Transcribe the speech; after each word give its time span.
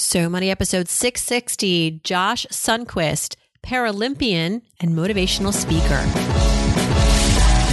So 0.00 0.30
Money 0.30 0.50
episode 0.50 0.88
660, 0.88 2.00
Josh 2.02 2.46
Sundquist, 2.50 3.36
Paralympian 3.62 4.62
and 4.80 4.92
motivational 4.92 5.52
speaker. 5.52 6.00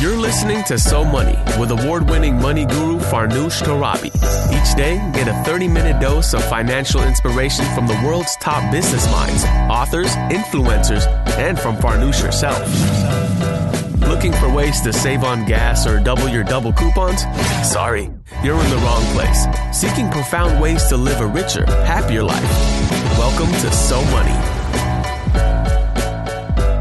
You're 0.01 0.17
listening 0.17 0.66
to 0.66 0.77
So 0.77 1.05
Money 1.05 1.37
with 1.58 1.71
award 1.71 2.09
winning 2.09 2.35
money 2.35 2.66
guru 2.66 3.00
Farnoosh 3.00 3.63
Torabi. 3.63 4.08
Each 4.51 4.75
day, 4.75 4.98
get 5.13 5.29
a 5.29 5.43
30 5.45 5.69
minute 5.69 6.01
dose 6.01 6.33
of 6.33 6.43
financial 6.50 7.01
inspiration 7.01 7.63
from 7.74 7.87
the 7.87 8.00
world's 8.05 8.36
top 8.41 8.70
business 8.73 9.09
minds, 9.09 9.46
authors, 9.71 10.14
influencers, 10.30 11.07
and 11.38 11.57
from 11.57 11.78
Farnoosh 11.78 12.21
herself. 12.21 13.56
Looking 14.18 14.34
for 14.34 14.52
ways 14.52 14.81
to 14.81 14.91
save 14.91 15.23
on 15.23 15.45
gas 15.45 15.86
or 15.86 15.99
double 15.99 16.27
your 16.27 16.43
double 16.43 16.73
coupons? 16.73 17.21
Sorry, 17.61 18.09
you're 18.43 18.59
in 18.59 18.70
the 18.71 18.77
wrong 18.77 19.04
place. 19.13 19.45
Seeking 19.71 20.09
profound 20.09 20.59
ways 20.59 20.84
to 20.88 20.97
live 20.97 21.21
a 21.21 21.27
richer, 21.27 21.67
happier 21.84 22.23
life. 22.23 22.41
Welcome 23.20 23.52
to 23.61 23.71
So 23.71 24.03
Money. 24.05 24.34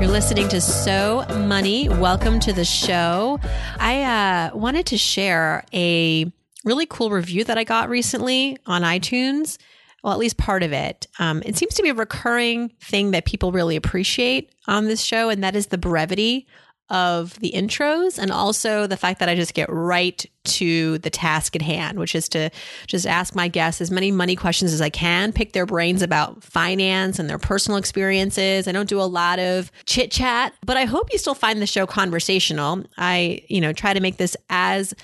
You're 0.01 0.11
listening 0.11 0.49
to 0.49 0.63
So 0.63 1.27
Money. 1.47 1.91
Welcome 1.91 2.41
to 2.41 2.55
the 2.55 2.65
show. 2.65 3.39
I 3.79 4.05
uh, 4.05 4.57
wanted 4.57 4.87
to 4.87 4.97
share 4.97 5.63
a 5.75 6.33
really 6.65 6.87
cool 6.87 7.11
review 7.11 7.45
that 7.45 7.59
I 7.59 7.65
got 7.65 7.91
recently 7.91 8.57
on 8.65 8.81
iTunes. 8.81 9.59
Well, 10.03 10.15
at 10.15 10.19
least 10.19 10.39
part 10.39 10.63
of 10.63 10.73
it. 10.73 11.07
Um, 11.19 11.43
it 11.45 11.59
seems 11.59 11.75
to 11.75 11.83
be 11.83 11.91
a 11.91 11.95
recurring 11.95 12.71
thing 12.81 13.11
that 13.11 13.27
people 13.27 13.53
really 13.53 13.77
appreciate 13.77 14.55
on 14.67 14.87
this 14.87 15.03
show, 15.03 15.29
and 15.29 15.45
that 15.45 15.55
is 15.55 15.67
the 15.67 15.77
brevity 15.77 16.47
of 16.89 17.39
the 17.41 17.53
intros 17.53 18.19
and 18.19 18.31
also 18.31 18.87
the 18.87 18.97
fact 18.97 19.19
that 19.21 19.29
I 19.29 19.35
just 19.35 19.55
get 19.55 19.69
right 19.69 20.25
to 20.45 20.99
the 20.99 21.11
task 21.11 21.57
at 21.57 21.63
hand, 21.63 21.99
which 21.99 22.15
is 22.15 22.29
to 22.31 22.51
just 22.87 23.07
ask 23.07 23.35
my 23.35 23.49
guests 23.49 23.81
as 23.81 23.91
many 23.91 24.13
money 24.13 24.37
questions 24.37 24.73
as 24.73 24.81
I 24.81 24.91
can, 24.91 25.33
pick 25.33 25.53
their 25.53 25.67
brains 25.67 26.03
about 26.03 26.45
finance 26.45 27.19
and 27.19 27.29
their 27.29 27.39
personal 27.39 27.79
experiences. 27.79 28.69
I 28.69 28.73
don't 28.73 28.89
do 28.89 29.01
a 29.01 29.03
lot 29.03 29.39
of 29.39 29.73
chit 29.87 30.13
chat, 30.13 30.55
but 30.65 30.77
I 30.77 30.85
hope 30.85 31.13
you 31.13 31.19
still 31.19 31.35
find 31.35 31.61
the 31.61 31.67
show 31.67 31.87
conversational. 31.87 32.85
I, 32.97 33.43
you 33.49 33.61
know, 33.61 33.73
try 33.73 33.93
to 33.93 34.01
make 34.01 34.19
this 34.19 34.37
as 34.49 34.95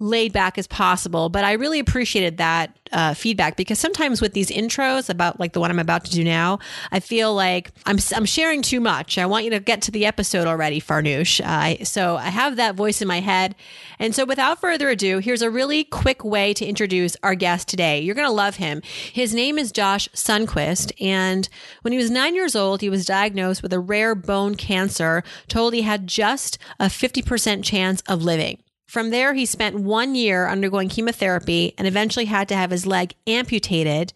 laid 0.00 0.32
back 0.32 0.58
as 0.58 0.66
possible. 0.66 1.28
But 1.28 1.44
I 1.44 1.52
really 1.52 1.78
appreciated 1.78 2.38
that 2.38 2.76
uh, 2.90 3.14
feedback 3.14 3.56
because 3.56 3.78
sometimes 3.78 4.20
with 4.20 4.32
these 4.32 4.50
intros 4.50 5.08
about 5.08 5.38
like 5.38 5.52
the 5.52 5.60
one 5.60 5.70
I'm 5.70 5.78
about 5.78 6.04
to 6.06 6.10
do 6.10 6.24
now, 6.24 6.58
I 6.90 7.00
feel 7.00 7.34
like 7.34 7.70
I'm 7.86 7.98
I'm 8.14 8.24
sharing 8.24 8.62
too 8.62 8.80
much. 8.80 9.18
I 9.18 9.26
want 9.26 9.44
you 9.44 9.50
to 9.50 9.60
get 9.60 9.82
to 9.82 9.90
the 9.90 10.06
episode 10.06 10.46
already, 10.46 10.80
Farnoosh. 10.80 11.40
Uh, 11.40 11.84
so 11.84 12.16
I 12.16 12.30
have 12.30 12.56
that 12.56 12.74
voice 12.74 13.00
in 13.00 13.06
my 13.06 13.20
head, 13.20 13.54
and 13.98 14.14
so 14.14 14.24
without 14.24 14.60
further 14.60 14.88
ado, 14.88 15.18
here's 15.18 15.42
a 15.42 15.50
really 15.50 15.84
quick 15.84 16.24
way 16.24 16.52
to 16.54 16.64
introduce 16.64 17.16
our 17.22 17.34
guest 17.34 17.68
today. 17.68 18.00
You're 18.00 18.14
gonna 18.16 18.32
love 18.32 18.56
him. 18.56 18.82
His 19.12 19.34
name 19.34 19.58
is 19.58 19.70
Josh 19.70 20.08
Sundquist. 20.08 20.92
and 21.00 21.48
when 21.82 21.92
he 21.92 21.98
was 21.98 22.10
nine 22.10 22.34
years 22.34 22.56
old, 22.56 22.80
he 22.80 22.90
was 22.90 23.04
diagnosed 23.04 23.62
with 23.62 23.72
a 23.72 23.78
rare 23.78 24.14
bone 24.14 24.54
cancer. 24.54 25.22
Told 25.46 25.74
he 25.74 25.82
had 25.82 26.06
just 26.06 26.58
a 26.78 26.86
50% 26.86 27.62
chance 27.62 28.02
of 28.08 28.22
living. 28.22 28.58
From 28.90 29.10
there, 29.10 29.34
he 29.34 29.46
spent 29.46 29.78
one 29.78 30.16
year 30.16 30.48
undergoing 30.48 30.88
chemotherapy 30.88 31.74
and 31.78 31.86
eventually 31.86 32.24
had 32.24 32.48
to 32.48 32.56
have 32.56 32.72
his 32.72 32.86
leg 32.86 33.14
amputated. 33.24 34.12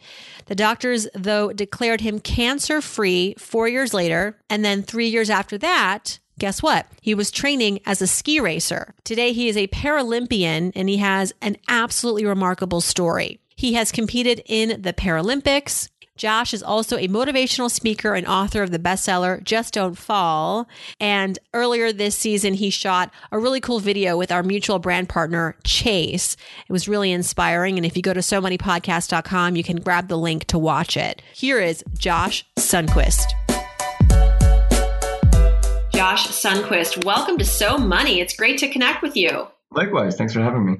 The 0.46 0.56
doctors, 0.56 1.06
though, 1.14 1.52
declared 1.52 2.00
him 2.00 2.18
cancer 2.18 2.80
free 2.80 3.36
four 3.38 3.68
years 3.68 3.94
later. 3.94 4.36
And 4.50 4.64
then 4.64 4.82
three 4.82 5.06
years 5.06 5.30
after 5.30 5.56
that, 5.58 6.18
guess 6.40 6.60
what? 6.60 6.88
He 7.00 7.14
was 7.14 7.30
training 7.30 7.82
as 7.86 8.02
a 8.02 8.08
ski 8.08 8.40
racer. 8.40 8.96
Today, 9.04 9.32
he 9.32 9.46
is 9.46 9.56
a 9.56 9.68
Paralympian 9.68 10.72
and 10.74 10.88
he 10.88 10.96
has 10.96 11.32
an 11.40 11.56
absolutely 11.68 12.24
remarkable 12.24 12.80
story. 12.80 13.38
He 13.54 13.74
has 13.74 13.92
competed 13.92 14.42
in 14.44 14.82
the 14.82 14.92
Paralympics. 14.92 15.88
Josh 16.16 16.54
is 16.54 16.62
also 16.62 16.96
a 16.96 17.08
motivational 17.08 17.68
speaker 17.68 18.14
and 18.14 18.24
author 18.24 18.62
of 18.62 18.70
the 18.70 18.78
bestseller 18.78 19.42
Just 19.42 19.74
Don't 19.74 19.98
Fall. 19.98 20.68
And 21.00 21.40
earlier 21.52 21.92
this 21.92 22.14
season, 22.14 22.54
he 22.54 22.70
shot 22.70 23.12
a 23.32 23.38
really 23.38 23.60
cool 23.60 23.80
video 23.80 24.16
with 24.16 24.30
our 24.30 24.44
mutual 24.44 24.78
brand 24.78 25.08
partner, 25.08 25.56
Chase. 25.64 26.36
It 26.68 26.72
was 26.72 26.86
really 26.86 27.10
inspiring. 27.10 27.78
And 27.78 27.84
if 27.84 27.96
you 27.96 28.02
go 28.02 28.14
to 28.14 28.22
so 28.22 28.40
moneypodcast.com, 28.40 29.56
you 29.56 29.64
can 29.64 29.78
grab 29.78 30.06
the 30.06 30.16
link 30.16 30.44
to 30.44 30.58
watch 30.58 30.96
it. 30.96 31.20
Here 31.34 31.58
is 31.58 31.82
Josh 31.98 32.46
Sundquist. 32.60 33.32
Josh 35.92 36.28
Sundquist, 36.28 37.04
welcome 37.04 37.38
to 37.38 37.44
So 37.44 37.76
Money. 37.76 38.20
It's 38.20 38.36
great 38.36 38.58
to 38.58 38.68
connect 38.68 39.02
with 39.02 39.16
you. 39.16 39.48
Likewise. 39.72 40.14
Thanks 40.16 40.32
for 40.32 40.40
having 40.40 40.64
me. 40.64 40.78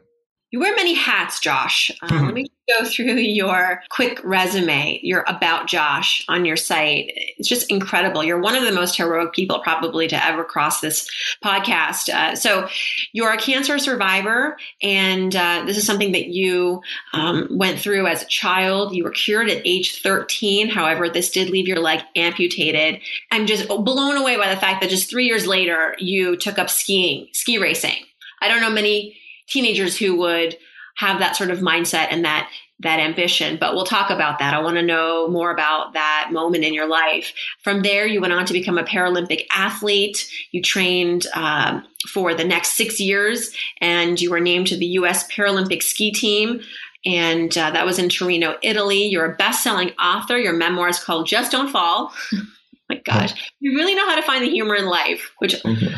You 0.55 0.61
wear 0.61 0.77
many 0.77 0.95
hats, 0.95 1.41
Josh. 1.41 1.91
Um, 2.01 2.27
let 2.27 2.35
me 2.35 2.47
go 2.69 2.85
through 2.85 3.15
your 3.17 3.83
quick 3.91 4.21
resume, 4.23 5.01
your 5.03 5.25
About 5.27 5.67
Josh 5.67 6.25
on 6.29 6.45
your 6.45 6.57
site. 6.57 7.11
It's 7.17 7.49
just 7.49 7.69
incredible. 7.73 8.23
You're 8.23 8.41
one 8.41 8.55
of 8.55 8.63
the 8.63 8.71
most 8.71 8.97
heroic 8.97 9.33
people 9.33 9.59
probably 9.59 10.07
to 10.07 10.25
ever 10.25 10.45
cross 10.45 10.81
this 10.81 11.11
podcast. 11.45 12.09
Uh, 12.09 12.37
so, 12.37 12.69
you're 13.13 13.33
a 13.33 13.37
cancer 13.37 13.81
survivor, 13.81 14.57
and 14.81 15.35
uh, 15.35 15.65
this 15.67 15.77
is 15.77 15.85
something 15.85 16.13
that 16.13 16.29
you 16.29 16.83
um, 17.15 17.49
went 17.51 17.81
through 17.81 18.07
as 18.07 18.23
a 18.23 18.27
child. 18.27 18.95
You 18.95 19.03
were 19.03 19.11
cured 19.11 19.51
at 19.51 19.61
age 19.65 20.03
13. 20.03 20.69
However, 20.69 21.09
this 21.09 21.33
did 21.33 21.51
leave 21.51 21.67
your 21.67 21.81
leg 21.81 21.99
amputated. 22.15 23.01
I'm 23.33 23.47
just 23.47 23.67
blown 23.67 24.17
away 24.17 24.37
by 24.37 24.55
the 24.55 24.61
fact 24.61 24.83
that 24.83 24.91
just 24.91 25.11
three 25.11 25.27
years 25.27 25.49
later, 25.49 25.97
you 25.99 26.37
took 26.37 26.61
up 26.61 26.71
skiing, 26.71 27.27
ski 27.33 27.59
racing. 27.59 28.05
I 28.41 28.47
don't 28.47 28.61
know 28.61 28.71
many 28.71 29.17
teenagers 29.49 29.97
who 29.97 30.17
would 30.17 30.57
have 30.97 31.19
that 31.19 31.37
sort 31.37 31.51
of 31.51 31.59
mindset 31.59 32.09
and 32.11 32.25
that 32.25 32.49
that 32.81 32.99
ambition. 32.99 33.57
But 33.59 33.75
we'll 33.75 33.87
talk 33.87 34.11
about 34.11 34.39
that. 34.39 34.53
I 34.53 34.61
want 34.61 34.77
to 34.77 34.83
know 34.83 35.29
more 35.29 35.53
about 35.53 35.93
that 35.93 36.31
moment 36.33 36.65
in 36.65 36.75
your 36.75 36.89
life. 36.89 37.33
From 37.63 37.83
there 37.83 38.07
you 38.07 38.21
went 38.21 38.33
on 38.33 38.47
to 38.47 38.53
become 38.53 38.79
a 38.79 38.85
paralympic 38.85 39.47
athlete. 39.53 40.29
You 40.51 40.61
trained 40.61 41.27
um, 41.35 41.87
for 42.09 42.35
the 42.35 42.45
next 42.45 42.73
six 42.73 43.01
years 43.01 43.55
and 43.81 44.21
you 44.21 44.31
were 44.31 44.41
named 44.41 44.67
to 44.69 44.77
the 44.77 44.87
us 44.87 45.27
paralympic 45.29 45.83
ski 45.83 46.11
team. 46.11 46.61
And 47.07 47.57
uh, 47.57 47.71
that 47.71 47.87
was 47.87 47.99
in 47.99 48.09
torino 48.09 48.57
italy. 48.63 49.05
You're 49.05 49.33
a 49.33 49.37
best-selling 49.37 49.91
author. 49.93 50.39
Your 50.39 50.55
memoir 50.55 50.89
is 50.89 51.03
called 51.03 51.27
just 51.27 51.53
don't 51.53 51.71
fall. 51.71 52.13
My 52.89 53.01
gosh. 53.05 53.51
You 53.61 53.77
really 53.77 53.95
know 53.95 54.07
how 54.07 54.17
to 54.17 54.23
find 54.23 54.45
the 54.45 54.51
humor 54.51 54.75
in 54.75 54.87
life 54.87 55.33
which 55.39 55.55
mm-hmm. 55.55 55.95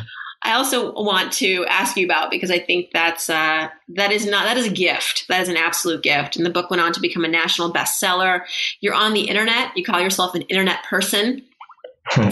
I 0.47 0.53
also 0.53 0.93
want 0.93 1.33
to 1.35 1.67
ask 1.69 1.97
you 1.97 2.07
about 2.07 2.31
because 2.31 2.53
I 2.53 2.61
think 2.61 2.91
that's 2.93 3.29
uh, 3.29 3.69
that 3.89 4.13
is 4.13 4.27
not 4.27 4.45
that 4.45 4.57
is 4.57 4.67
a 4.67 4.71
gift. 4.71 5.27
That 5.29 5.43
is 5.43 5.49
an 5.49 5.57
absolute 5.57 6.05
gift. 6.05 6.37
And 6.37 6.47
the 6.47 6.51
book 6.51 6.71
went 6.71 6.81
on 6.81 6.93
to 6.93 7.01
become 7.01 7.25
a 7.25 7.29
national 7.29 7.73
bestseller. 7.73 8.43
You're 8.81 8.95
on 8.95 9.13
the 9.13 9.23
internet. 9.23 9.77
You 9.77 9.83
call 9.83 10.01
yourself 10.01 10.37
an 10.37 10.43
internet 10.43 10.85
person. 10.85 11.43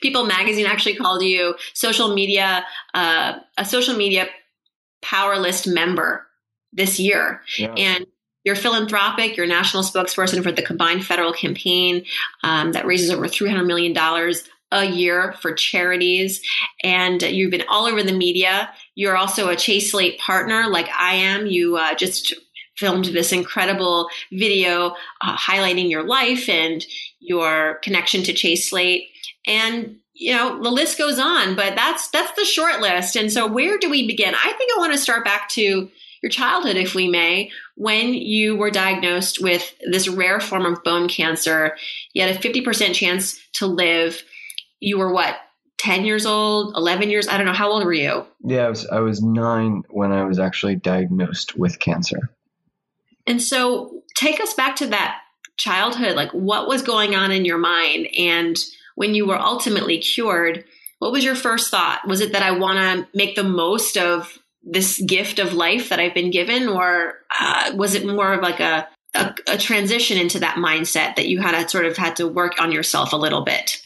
People 0.00 0.26
Magazine 0.26 0.66
actually 0.66 0.96
called 0.96 1.22
you 1.22 1.54
social 1.74 2.12
media 2.12 2.66
uh, 2.92 3.34
a 3.56 3.64
social 3.64 3.96
media 3.96 4.26
power 5.00 5.38
list 5.38 5.68
member 5.68 6.26
this 6.72 6.98
year, 6.98 7.40
yeah. 7.56 7.72
and 7.76 8.04
you're 8.42 8.56
philanthropic. 8.56 9.36
You're 9.36 9.46
a 9.46 9.48
national 9.48 9.84
spokesperson 9.84 10.42
for 10.42 10.50
the 10.50 10.62
combined 10.62 11.06
federal 11.06 11.32
campaign 11.32 12.04
um, 12.42 12.72
that 12.72 12.84
raises 12.84 13.10
over 13.10 13.28
$300 13.28 13.64
million 13.64 13.92
a 14.76 14.84
year 14.84 15.34
for 15.40 15.52
charities 15.52 16.40
and 16.82 17.22
you've 17.22 17.50
been 17.50 17.64
all 17.68 17.86
over 17.86 18.02
the 18.02 18.12
media. 18.12 18.70
You're 18.94 19.16
also 19.16 19.48
a 19.48 19.56
Chase 19.56 19.90
Slate 19.90 20.18
partner 20.18 20.68
like 20.68 20.88
I 20.88 21.14
am. 21.14 21.46
You 21.46 21.76
uh, 21.76 21.94
just 21.94 22.34
filmed 22.76 23.06
this 23.06 23.32
incredible 23.32 24.08
video 24.32 24.94
uh, 25.22 25.36
highlighting 25.36 25.90
your 25.90 26.06
life 26.06 26.48
and 26.48 26.84
your 27.20 27.76
connection 27.82 28.22
to 28.24 28.32
Chase 28.32 28.68
Slate. 28.68 29.08
And 29.46 29.96
you 30.14 30.34
know 30.34 30.62
the 30.62 30.70
list 30.70 30.98
goes 30.98 31.18
on, 31.18 31.56
but 31.56 31.76
that's 31.76 32.08
that's 32.08 32.32
the 32.32 32.44
short 32.44 32.80
list. 32.80 33.16
And 33.16 33.30
so 33.32 33.46
where 33.46 33.78
do 33.78 33.90
we 33.90 34.06
begin? 34.06 34.34
I 34.34 34.52
think 34.52 34.70
I 34.74 34.78
want 34.78 34.92
to 34.92 34.98
start 34.98 35.24
back 35.24 35.48
to 35.50 35.90
your 36.22 36.30
childhood, 36.30 36.76
if 36.76 36.94
we 36.94 37.08
may, 37.08 37.50
when 37.76 38.14
you 38.14 38.56
were 38.56 38.70
diagnosed 38.70 39.42
with 39.42 39.74
this 39.90 40.08
rare 40.08 40.40
form 40.40 40.64
of 40.64 40.82
bone 40.82 41.08
cancer. 41.08 41.76
You 42.14 42.22
had 42.22 42.34
a 42.34 42.38
50% 42.38 42.94
chance 42.94 43.38
to 43.54 43.66
live 43.66 44.22
you 44.80 44.98
were 44.98 45.12
what 45.12 45.36
10 45.78 46.04
years 46.04 46.26
old 46.26 46.74
11 46.76 47.10
years? 47.10 47.28
I 47.28 47.36
don't 47.36 47.46
know. 47.46 47.52
How 47.52 47.70
old 47.70 47.84
were 47.84 47.92
you? 47.92 48.26
Yeah 48.44 48.66
i 48.66 48.68
was, 48.68 48.86
I 48.86 49.00
was 49.00 49.22
nine 49.22 49.82
when 49.90 50.12
i 50.12 50.24
was 50.24 50.38
actually 50.38 50.76
diagnosed 50.76 51.56
with 51.56 51.78
cancer. 51.78 52.30
And 53.26 53.42
so 53.42 54.02
take 54.16 54.40
us 54.40 54.54
back 54.54 54.76
to 54.76 54.86
that 54.88 55.18
childhood. 55.56 56.16
Like 56.16 56.30
what 56.32 56.68
was 56.68 56.82
going 56.82 57.14
on 57.14 57.30
in 57.30 57.44
your 57.44 57.58
mind? 57.58 58.08
And 58.18 58.56
when 58.94 59.14
you 59.14 59.26
were 59.26 59.38
ultimately 59.38 59.98
cured 59.98 60.64
what 60.98 61.12
was 61.12 61.24
your 61.24 61.34
first 61.34 61.70
thought? 61.70 62.06
Was 62.06 62.22
it 62.22 62.32
that 62.32 62.42
i 62.42 62.52
want 62.52 62.78
to 62.78 63.06
make 63.16 63.36
the 63.36 63.44
most 63.44 63.98
of 63.98 64.38
this 64.62 65.00
gift 65.02 65.38
of 65.38 65.52
life 65.52 65.90
that 65.90 66.00
i've 66.00 66.14
been 66.14 66.30
given? 66.30 66.68
Or 66.68 67.14
uh, 67.38 67.72
was 67.74 67.94
it 67.94 68.06
more 68.06 68.32
of 68.32 68.40
like 68.40 68.60
a, 68.60 68.88
a, 69.14 69.34
a 69.46 69.58
transition 69.58 70.18
into 70.18 70.40
that 70.40 70.56
mindset 70.56 71.16
that 71.16 71.28
you 71.28 71.40
had 71.40 71.60
to 71.60 71.68
sort 71.68 71.84
of 71.84 71.96
had 71.96 72.16
to 72.16 72.26
work 72.26 72.60
on 72.60 72.72
yourself 72.72 73.12
a 73.12 73.16
little 73.16 73.42
bit 73.42 73.85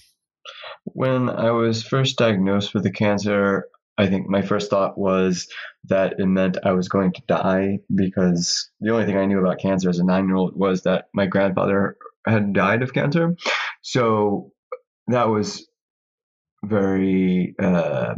when 0.94 1.28
I 1.28 1.50
was 1.50 1.82
first 1.82 2.18
diagnosed 2.18 2.74
with 2.74 2.82
the 2.82 2.90
cancer, 2.90 3.66
I 3.98 4.06
think 4.06 4.28
my 4.28 4.42
first 4.42 4.70
thought 4.70 4.96
was 4.96 5.48
that 5.84 6.18
it 6.18 6.26
meant 6.26 6.56
I 6.64 6.72
was 6.72 6.88
going 6.88 7.12
to 7.12 7.22
die 7.26 7.80
because 7.94 8.70
the 8.80 8.92
only 8.92 9.04
thing 9.04 9.16
I 9.16 9.26
knew 9.26 9.38
about 9.38 9.58
cancer 9.58 9.90
as 9.90 9.98
a 9.98 10.04
nine 10.04 10.26
year 10.26 10.36
old 10.36 10.56
was 10.56 10.82
that 10.82 11.08
my 11.12 11.26
grandfather 11.26 11.96
had 12.26 12.52
died 12.52 12.82
of 12.82 12.94
cancer. 12.94 13.36
So 13.82 14.52
that 15.08 15.28
was 15.28 15.66
very, 16.64 17.54
uh, 17.58 18.14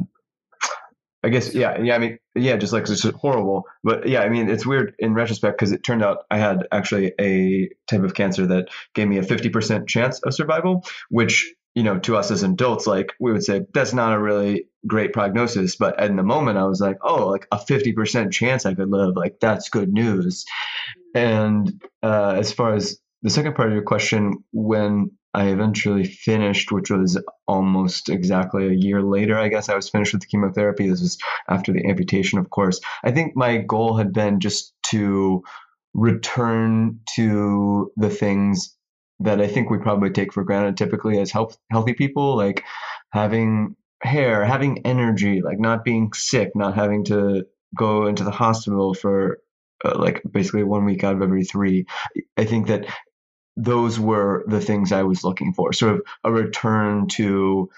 I 1.25 1.29
guess, 1.29 1.55
yeah, 1.55 1.81
yeah. 1.81 1.95
I 1.95 1.99
mean, 1.99 2.19
yeah, 2.35 2.57
just 2.57 2.73
like 2.73 2.89
it's 2.89 3.03
horrible, 3.03 3.65
but 3.85 4.09
yeah, 4.09 4.21
I 4.21 4.29
mean, 4.29 4.49
it's 4.49 4.67
weird 4.67 4.95
in 4.99 5.15
retrospect 5.15 5.57
because 5.57 5.71
it 5.71 5.85
turned 5.85 6.03
out 6.03 6.25
I 6.31 6.39
had 6.39 6.67
actually 6.73 7.13
a 7.21 7.71
type 7.89 8.03
of 8.03 8.15
cancer 8.15 8.47
that 8.49 8.69
gave 8.95 9.07
me 9.07 9.19
a 9.19 9.23
fifty 9.23 9.49
percent 9.49 9.89
chance 9.89 10.21
of 10.21 10.35
survival, 10.35 10.85
which 11.11 11.55
you 11.75 11.83
know, 11.83 11.99
to 12.01 12.17
us 12.17 12.31
as 12.31 12.43
adults, 12.43 12.87
like 12.87 13.13
we 13.19 13.33
would 13.33 13.45
say 13.45 13.63
that's 13.73 13.95
not 13.95 14.13
a 14.13 14.21
really 14.21 14.67
great 14.87 15.13
prognosis. 15.13 15.77
But 15.77 15.99
in 16.01 16.17
the 16.17 16.23
moment, 16.23 16.59
I 16.59 16.65
was 16.65 16.81
like, 16.81 16.99
oh, 17.03 17.29
like 17.29 17.47
a 17.51 17.59
50% 17.59 18.33
chance 18.33 18.67
I 18.67 18.75
could 18.75 18.91
live. 18.91 19.17
Like 19.17 19.41
that's 19.41 19.69
good 19.69 19.93
news. 19.93 20.45
And 21.15 21.83
uh, 22.03 22.35
as 22.37 22.53
far 22.53 22.75
as 22.75 22.99
the 23.23 23.31
second 23.31 23.55
part 23.55 23.69
of 23.69 23.75
your 23.75 23.85
question, 23.85 24.45
when 24.53 25.13
I 25.35 25.47
eventually 25.49 26.05
finished, 26.05 26.73
which 26.73 26.91
was 26.91 27.23
almost 27.47 28.11
exactly 28.11 28.67
a 28.67 28.73
year 28.73 29.03
later, 29.03 29.39
I 29.39 29.49
guess 29.49 29.69
I 29.69 29.77
was 29.77 29.89
finished 29.89 30.13
with 30.13 30.23
the 30.23 30.29
chemotherapy. 30.29 30.89
This 30.89 31.01
was 31.01 31.19
after 31.49 31.73
the 31.73 31.89
amputation, 31.89 32.39
of 32.39 32.51
course. 32.51 32.81
I 33.03 33.13
think 33.13 33.35
my 33.35 33.59
goal 33.59 33.97
had 33.97 34.13
been 34.13 34.41
just 34.41 34.75
to 34.91 35.43
return 35.95 37.01
to 37.15 37.93
the 37.97 38.11
things 38.11 38.77
that 39.25 39.41
I 39.41 39.47
think 39.47 39.71
we 39.71 39.79
probably 39.79 40.11
take 40.11 40.33
for 40.33 40.45
granted 40.45 40.77
typically 40.77 41.19
as 41.19 41.31
health, 41.31 41.57
healthy 41.71 41.95
people, 41.95 42.37
like 42.37 42.65
having 43.13 43.77
hair, 44.03 44.45
having 44.45 44.85
energy, 44.87 45.43
like 45.43 45.59
not 45.59 45.85
being 45.85 46.13
sick, 46.13 46.51
not 46.55 46.75
having 46.75 47.05
to 47.05 47.47
go 47.77 48.07
into 48.07 48.25
the 48.25 48.31
hospital 48.31 48.95
for 48.95 49.39
uh, 49.85 49.99
like 49.99 50.23
basically 50.31 50.65
one 50.65 50.85
week 50.85 51.05
out 51.05 51.15
of 51.15 51.23
every 51.23 51.45
three. 51.45 51.87
I 52.37 52.45
think 52.45 52.67
that 52.69 52.87
those 53.57 53.99
were 53.99 54.45
the 54.47 54.61
things 54.61 54.93
I 54.93 55.03
was 55.03 55.25
looking 55.25 55.53
for, 55.53 55.73
sort 55.73 55.95
of 55.95 56.03
a 56.25 56.33
return 56.33 57.09
to 57.09 57.71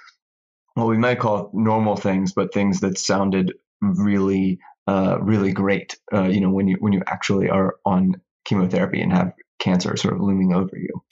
what 0.75 0.89
we 0.89 0.99
might 0.99 1.19
call 1.19 1.51
normal 1.53 1.97
things, 1.97 2.33
but 2.33 2.55
things 2.55 2.81
that 2.81 2.99
sounded 2.99 3.55
really, 3.81 4.61
uh, 4.87 5.19
really 5.21 5.53
great. 5.53 5.99
Uh, 6.13 6.25
you 6.25 6.41
know, 6.41 6.51
when 6.51 6.69
you 6.69 6.77
when 6.81 6.93
you 6.93 7.03
actually 7.07 7.51
are 7.51 7.77
on 7.85 8.21
chemotherapy 8.45 9.01
and 9.01 9.13
have 9.13 9.33
cancer 9.59 9.97
sort 9.97 10.15
of 10.15 10.21
looming 10.21 10.53
over 10.55 10.77
you 10.77 11.03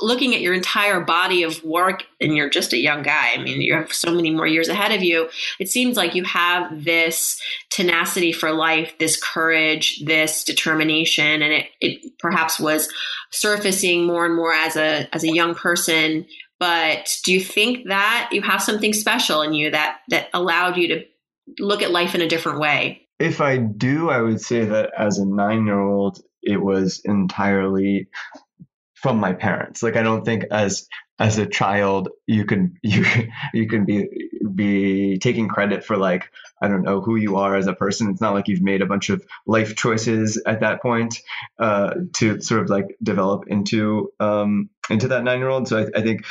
looking 0.00 0.34
at 0.34 0.40
your 0.40 0.54
entire 0.54 1.00
body 1.00 1.42
of 1.42 1.62
work 1.64 2.04
and 2.20 2.36
you're 2.36 2.50
just 2.50 2.72
a 2.72 2.78
young 2.78 3.02
guy 3.02 3.32
i 3.34 3.42
mean 3.42 3.60
you 3.60 3.74
have 3.74 3.92
so 3.92 4.12
many 4.12 4.30
more 4.30 4.46
years 4.46 4.68
ahead 4.68 4.92
of 4.92 5.02
you 5.02 5.28
it 5.58 5.68
seems 5.68 5.96
like 5.96 6.14
you 6.14 6.24
have 6.24 6.84
this 6.84 7.40
tenacity 7.70 8.32
for 8.32 8.52
life 8.52 8.94
this 8.98 9.22
courage 9.22 10.02
this 10.04 10.44
determination 10.44 11.42
and 11.42 11.52
it, 11.52 11.66
it 11.80 12.18
perhaps 12.18 12.58
was 12.58 12.88
surfacing 13.30 14.06
more 14.06 14.26
and 14.26 14.34
more 14.34 14.52
as 14.52 14.76
a 14.76 15.08
as 15.14 15.24
a 15.24 15.32
young 15.32 15.54
person. 15.54 16.26
But 16.58 17.18
do 17.24 17.32
you 17.32 17.40
think 17.40 17.88
that 17.88 18.30
you 18.32 18.42
have 18.42 18.62
something 18.62 18.92
special 18.92 19.42
in 19.42 19.52
you 19.52 19.70
that 19.70 19.98
that 20.08 20.28
allowed 20.32 20.76
you 20.76 20.88
to 20.88 21.04
look 21.58 21.82
at 21.82 21.90
life 21.90 22.14
in 22.14 22.20
a 22.20 22.28
different 22.28 22.60
way? 22.60 23.02
If 23.18 23.40
i 23.40 23.56
do 23.56 24.10
i 24.10 24.20
would 24.20 24.42
say 24.42 24.66
that 24.66 24.90
as 24.98 25.18
a 25.18 25.24
nine 25.24 25.64
year 25.64 25.80
old 25.80 26.20
it 26.42 26.58
was 26.58 27.00
entirely 27.06 28.08
from 28.96 29.18
my 29.18 29.32
parents. 29.32 29.82
Like 29.82 29.96
I 29.96 30.02
don't 30.02 30.24
think 30.24 30.44
as 30.50 30.88
as 31.18 31.38
a 31.38 31.46
child 31.46 32.08
you 32.26 32.44
can 32.44 32.78
you 32.82 33.04
you 33.54 33.68
can 33.68 33.84
be 33.84 34.08
be 34.54 35.18
taking 35.18 35.48
credit 35.48 35.84
for 35.84 35.96
like 35.96 36.30
I 36.60 36.68
don't 36.68 36.82
know 36.82 37.00
who 37.00 37.16
you 37.16 37.36
are 37.36 37.54
as 37.54 37.66
a 37.66 37.74
person. 37.74 38.10
It's 38.10 38.20
not 38.20 38.34
like 38.34 38.48
you've 38.48 38.62
made 38.62 38.80
a 38.82 38.86
bunch 38.86 39.10
of 39.10 39.24
life 39.46 39.76
choices 39.76 40.42
at 40.46 40.60
that 40.60 40.80
point 40.80 41.20
uh, 41.58 41.94
to 42.14 42.40
sort 42.40 42.62
of 42.62 42.70
like 42.70 42.96
develop 43.02 43.44
into 43.48 44.12
um, 44.20 44.70
into 44.88 45.08
that 45.08 45.24
nine 45.24 45.38
year 45.38 45.50
old. 45.50 45.68
So 45.68 45.78
I, 45.78 45.98
I, 45.98 46.02
think 46.02 46.24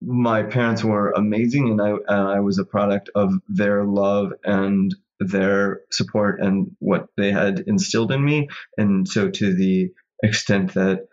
my 0.00 0.42
parents 0.42 0.82
were 0.82 1.12
amazing, 1.12 1.70
and 1.70 1.80
I 1.80 1.90
and 1.90 2.28
I 2.28 2.40
was 2.40 2.58
a 2.58 2.64
product 2.64 3.10
of 3.14 3.32
their 3.48 3.84
love 3.84 4.32
and 4.42 4.92
their 5.20 5.82
support 5.90 6.40
and 6.40 6.74
what 6.80 7.08
they 7.16 7.30
had 7.30 7.60
instilled 7.66 8.10
in 8.10 8.24
me. 8.24 8.48
And 8.76 9.06
so 9.06 9.30
to 9.30 9.54
the 9.54 9.92
extent 10.22 10.74
that 10.74 11.06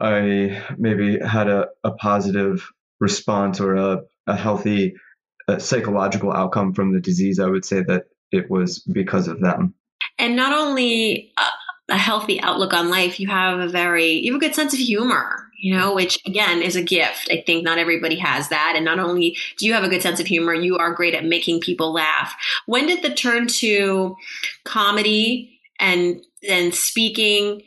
I 0.00 0.62
maybe 0.76 1.18
had 1.18 1.48
a, 1.48 1.68
a 1.84 1.92
positive 1.92 2.70
response 3.00 3.60
or 3.60 3.74
a, 3.74 4.02
a 4.26 4.36
healthy 4.36 4.94
uh, 5.48 5.58
psychological 5.58 6.32
outcome 6.32 6.74
from 6.74 6.92
the 6.92 7.00
disease, 7.00 7.40
I 7.40 7.46
would 7.46 7.64
say 7.64 7.82
that 7.82 8.04
it 8.30 8.50
was 8.50 8.80
because 8.80 9.28
of 9.28 9.40
them. 9.40 9.74
And 10.18 10.36
not 10.36 10.52
only 10.52 11.32
a, 11.38 11.94
a 11.94 11.96
healthy 11.96 12.40
outlook 12.40 12.74
on 12.74 12.90
life, 12.90 13.18
you 13.18 13.28
have 13.28 13.58
a 13.58 13.68
very, 13.68 14.12
you 14.12 14.32
have 14.32 14.42
a 14.42 14.44
good 14.44 14.54
sense 14.54 14.74
of 14.74 14.78
humor, 14.78 15.46
you 15.58 15.74
know, 15.74 15.94
which 15.94 16.20
again 16.26 16.60
is 16.60 16.76
a 16.76 16.82
gift. 16.82 17.28
I 17.32 17.42
think 17.46 17.64
not 17.64 17.78
everybody 17.78 18.16
has 18.16 18.48
that. 18.50 18.74
And 18.76 18.84
not 18.84 18.98
only 18.98 19.36
do 19.58 19.66
you 19.66 19.72
have 19.72 19.84
a 19.84 19.88
good 19.88 20.02
sense 20.02 20.20
of 20.20 20.26
humor, 20.26 20.54
you 20.54 20.76
are 20.76 20.92
great 20.92 21.14
at 21.14 21.24
making 21.24 21.60
people 21.60 21.92
laugh. 21.92 22.34
When 22.66 22.86
did 22.86 23.02
the 23.02 23.14
turn 23.14 23.46
to 23.48 24.16
comedy 24.64 25.60
and 25.80 26.22
and 26.48 26.74
speaking 26.74 27.62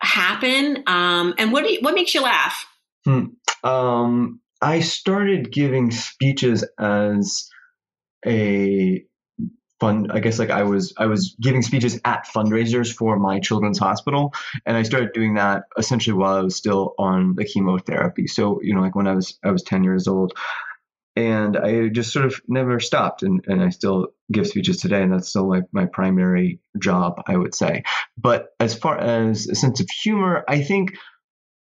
happen? 0.00 0.82
Um, 0.86 1.34
and 1.38 1.52
what 1.52 1.64
do 1.64 1.72
you, 1.72 1.78
what 1.80 1.94
makes 1.94 2.14
you 2.14 2.22
laugh? 2.22 2.66
Hmm. 3.04 3.26
Um, 3.64 4.40
I 4.60 4.80
started 4.80 5.52
giving 5.52 5.90
speeches 5.90 6.64
as 6.78 7.48
a 8.26 9.04
fun 9.80 10.10
i 10.10 10.18
guess 10.18 10.38
like 10.38 10.50
i 10.50 10.62
was 10.62 10.92
i 10.98 11.06
was 11.06 11.36
giving 11.40 11.62
speeches 11.62 12.00
at 12.04 12.26
fundraisers 12.26 12.92
for 12.92 13.18
my 13.18 13.38
children's 13.38 13.78
hospital 13.78 14.32
and 14.66 14.76
i 14.76 14.82
started 14.82 15.12
doing 15.12 15.34
that 15.34 15.62
essentially 15.78 16.14
while 16.14 16.34
i 16.34 16.40
was 16.40 16.56
still 16.56 16.94
on 16.98 17.34
the 17.36 17.44
chemotherapy 17.44 18.26
so 18.26 18.60
you 18.62 18.74
know 18.74 18.80
like 18.80 18.96
when 18.96 19.06
i 19.06 19.14
was 19.14 19.38
i 19.44 19.50
was 19.50 19.62
10 19.62 19.84
years 19.84 20.08
old 20.08 20.32
and 21.18 21.56
I 21.56 21.88
just 21.88 22.12
sort 22.12 22.26
of 22.26 22.40
never 22.46 22.78
stopped. 22.78 23.24
And, 23.24 23.44
and 23.48 23.60
I 23.60 23.70
still 23.70 24.08
give 24.30 24.46
speeches 24.46 24.76
today, 24.76 25.02
and 25.02 25.12
that's 25.12 25.30
still 25.30 25.48
like 25.48 25.64
my 25.72 25.86
primary 25.86 26.60
job, 26.80 27.20
I 27.26 27.36
would 27.36 27.56
say. 27.56 27.82
But 28.16 28.50
as 28.60 28.78
far 28.78 28.96
as 28.96 29.48
a 29.48 29.56
sense 29.56 29.80
of 29.80 29.88
humor, 29.90 30.44
I 30.46 30.62
think 30.62 30.92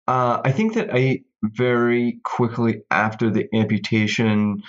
uh, 0.07 0.41
I 0.45 0.51
think 0.51 0.75
that 0.75 0.89
I 0.93 1.21
very 1.41 2.19
quickly 2.23 2.83
after 2.91 3.31
the 3.31 3.47
amputation 3.51 4.61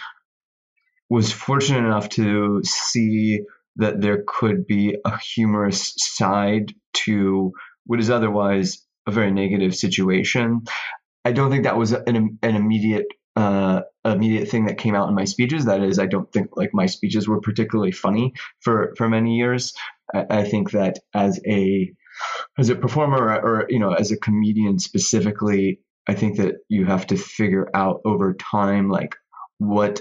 was 1.11 1.33
fortunate 1.33 1.87
enough 1.87 2.09
to 2.11 2.63
see 2.65 3.41
that 3.77 4.01
there 4.01 4.25
could 4.27 4.67
be 4.67 4.97
a 5.05 5.19
humorous 5.19 5.93
side 5.97 6.73
to 6.93 7.53
what 7.85 8.01
is 8.01 8.11
otherwise 8.11 8.83
a 9.07 9.11
very 9.11 9.31
negative 9.31 9.75
situation. 9.75 10.63
I 11.27 11.33
don't 11.33 11.51
think 11.51 11.65
that 11.65 11.77
was 11.77 11.93
an, 11.93 12.39
an 12.43 12.57
immediate 12.57 13.07
uh, 13.39 13.83
immediate 14.05 14.49
thing 14.49 14.67
that 14.67 14.79
came 14.79 14.97
out 14.97 15.09
in 15.09 15.15
my 15.15 15.25
speeches. 15.25 15.67
That 15.67 15.81
is, 15.81 16.01
I 16.01 16.07
don't 16.07 16.31
think 16.33 16.57
like 16.57 16.71
my 16.75 16.87
speeches 16.87 17.29
were 17.29 17.41
particularly 17.41 17.93
funny 17.93 18.33
for 18.61 18.95
for 18.99 19.09
many 19.09 19.37
years. 19.37 19.75
I, 20.13 20.27
I 20.29 20.45
think 20.45 20.73
that 20.73 20.99
as 21.15 21.41
a 21.47 21.93
as 22.59 22.69
a 22.69 22.75
performer 22.75 23.29
or, 23.29 23.41
or 23.41 23.67
you 23.69 23.79
know 23.79 23.93
as 23.93 24.11
a 24.11 24.17
comedian 24.17 24.81
specifically, 24.81 25.81
I 26.09 26.15
think 26.15 26.39
that 26.39 26.57
you 26.69 26.87
have 26.87 27.07
to 27.09 27.17
figure 27.17 27.69
out 27.75 28.01
over 28.05 28.35
time 28.35 28.91
like 28.91 29.15
what 29.59 30.01